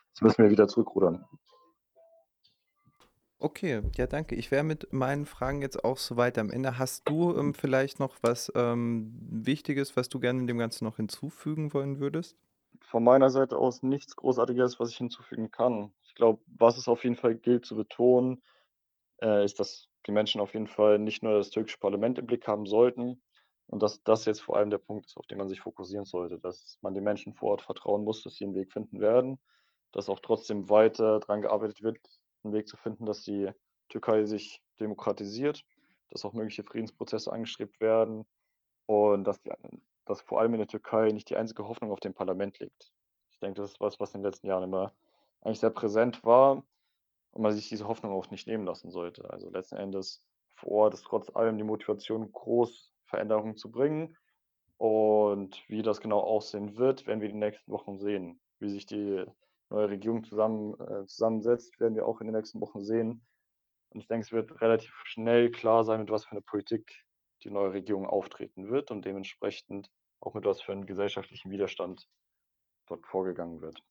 jetzt 0.10 0.22
müssen 0.22 0.44
wir 0.44 0.50
wieder 0.50 0.68
zurückrudern. 0.68 1.26
Okay, 3.40 3.84
ja, 3.96 4.08
danke. 4.08 4.34
Ich 4.34 4.50
wäre 4.50 4.64
mit 4.64 4.92
meinen 4.92 5.28
Fragen 5.28 5.62
jetzt 5.62 5.84
auch 5.84 5.98
soweit 5.98 6.40
am 6.40 6.50
Ende. 6.50 6.80
Hast 6.80 7.08
du 7.08 7.38
ähm, 7.38 7.54
vielleicht 7.54 8.00
noch 8.00 8.16
was 8.22 8.52
ähm, 8.56 9.14
Wichtiges, 9.30 9.96
was 9.96 10.10
du 10.10 10.20
gerne 10.20 10.44
dem 10.48 10.58
Ganzen 10.58 10.86
noch 10.86 10.96
hinzufügen 10.96 11.72
wollen 11.72 12.00
würdest? 12.00 12.36
Von 12.82 13.04
meiner 13.04 13.30
Seite 13.30 13.58
aus 13.58 13.84
nichts 13.84 14.16
Großartiges, 14.16 14.80
was 14.80 14.90
ich 14.90 14.98
hinzufügen 14.98 15.52
kann. 15.52 15.94
Ich 16.04 16.16
glaube, 16.16 16.42
was 16.48 16.78
es 16.78 16.88
auf 16.88 17.04
jeden 17.04 17.16
Fall 17.16 17.36
gilt 17.36 17.66
zu 17.66 17.76
betonen, 17.76 18.42
äh, 19.22 19.46
ist, 19.46 19.60
dass 19.60 19.88
die 20.08 20.12
Menschen 20.12 20.42
auf 20.42 20.54
jeden 20.54 20.68
Fall 20.68 20.98
nicht 20.98 21.22
nur 21.22 21.38
das 21.38 21.52
türkische 21.52 21.78
Parlament 21.78 22.18
im 22.18 22.26
Blick 22.26 22.48
haben 22.48 22.66
sollten, 22.66 23.22
und 23.68 23.84
dass 23.84 24.04
das 24.04 24.26
jetzt 24.26 24.42
vor 24.42 24.58
allem 24.58 24.70
der 24.70 24.78
Punkt 24.78 25.06
ist, 25.06 25.18
auf 25.18 25.28
den 25.28 25.38
man 25.38 25.48
sich 25.48 25.62
fokussieren 25.62 26.06
sollte, 26.06 26.40
dass 26.40 26.78
man 26.82 26.94
den 26.94 27.04
Menschen 27.04 27.34
vor 27.34 27.52
Ort 27.52 27.62
vertrauen 27.62 28.04
muss, 28.04 28.24
dass 28.24 28.36
sie 28.36 28.46
einen 28.46 28.56
Weg 28.56 28.72
finden 28.72 29.00
werden, 29.00 29.40
dass 29.92 30.10
auch 30.10 30.20
trotzdem 30.20 30.70
weiter 30.70 31.20
daran 31.20 31.42
gearbeitet 31.42 31.84
wird, 31.84 32.00
einen 32.44 32.54
Weg 32.54 32.68
zu 32.68 32.78
finden, 32.78 33.06
dass 33.06 33.24
die 33.24 33.52
Türkei 33.90 34.26
sich 34.26 34.62
demokratisiert, 34.80 35.64
dass 36.10 36.26
auch 36.26 36.34
mögliche 36.34 36.64
Friedensprozesse 36.64 37.32
angestrebt 37.32 37.80
werden 37.80 38.26
und 38.86 39.26
dass 39.26 39.42
die 39.42 39.52
dass 40.08 40.22
vor 40.22 40.40
allem 40.40 40.54
in 40.54 40.60
der 40.60 40.68
Türkei 40.68 41.10
nicht 41.12 41.30
die 41.30 41.36
einzige 41.36 41.68
Hoffnung 41.68 41.92
auf 41.92 42.00
dem 42.00 42.14
Parlament 42.14 42.60
liegt. 42.60 42.94
Ich 43.32 43.40
denke, 43.40 43.62
das 43.62 43.72
ist 43.72 43.80
was, 43.80 44.00
was 44.00 44.14
in 44.14 44.22
den 44.22 44.26
letzten 44.26 44.48
Jahren 44.48 44.64
immer 44.64 44.94
eigentlich 45.42 45.60
sehr 45.60 45.70
präsent 45.70 46.24
war 46.24 46.64
und 47.32 47.42
man 47.42 47.54
sich 47.54 47.70
diese 47.70 47.88
Hoffnung 47.88 48.14
auch 48.14 48.30
nicht 48.32 48.48
nehmen 48.48 48.66
lassen 48.66 48.90
sollte. 48.90 49.30
Also, 49.30 49.50
letzten 49.50 49.76
Endes 49.76 50.26
vor 50.56 50.72
Ort 50.72 50.94
ist 50.94 51.04
trotz 51.04 51.30
allem 51.36 51.58
die 51.58 51.64
Motivation 51.64 52.32
groß, 52.32 52.92
Veränderungen 53.08 53.58
zu 53.58 53.72
bringen. 53.72 54.16
Und 54.78 55.64
wie 55.70 55.82
das 55.84 56.02
genau 56.02 56.20
aussehen 56.22 56.78
wird, 56.78 57.08
werden 57.08 57.22
wir 57.22 57.30
in 57.30 57.36
den 57.36 57.48
nächsten 57.50 57.72
Wochen 57.72 57.98
sehen. 58.00 58.42
Wie 58.60 58.70
sich 58.70 58.86
die 58.88 59.26
neue 59.70 59.90
Regierung 59.90 60.24
zusammen 60.24 60.76
äh, 60.80 61.06
zusammensetzt, 61.08 61.80
werden 61.80 61.96
wir 61.96 62.08
auch 62.08 62.22
in 62.22 62.28
den 62.28 62.36
nächsten 62.36 62.62
Wochen 62.62 62.82
sehen. 62.84 63.28
Und 63.92 64.02
ich 64.02 64.08
denke, 64.08 64.26
es 64.26 64.32
wird 64.34 64.62
relativ 64.62 64.94
schnell 65.06 65.52
klar 65.52 65.84
sein, 65.86 66.02
mit 66.02 66.12
was 66.12 66.26
für 66.26 66.36
'ne 66.36 66.42
Politik 66.44 67.04
die 67.44 67.52
neue 67.52 67.74
Regierung 67.74 68.08
auftreten 68.08 68.70
wird 68.70 68.92
und 68.92 69.06
dementsprechend 69.06 69.90
auch 70.22 70.34
mit 70.36 70.46
was 70.46 70.62
für 70.62 70.74
'n 70.74 70.86
gesellschaftlichen 70.88 71.52
Widerstand 71.52 72.08
dort 72.88 73.08
vorgegangen 73.08 73.62
wird. 73.62 73.82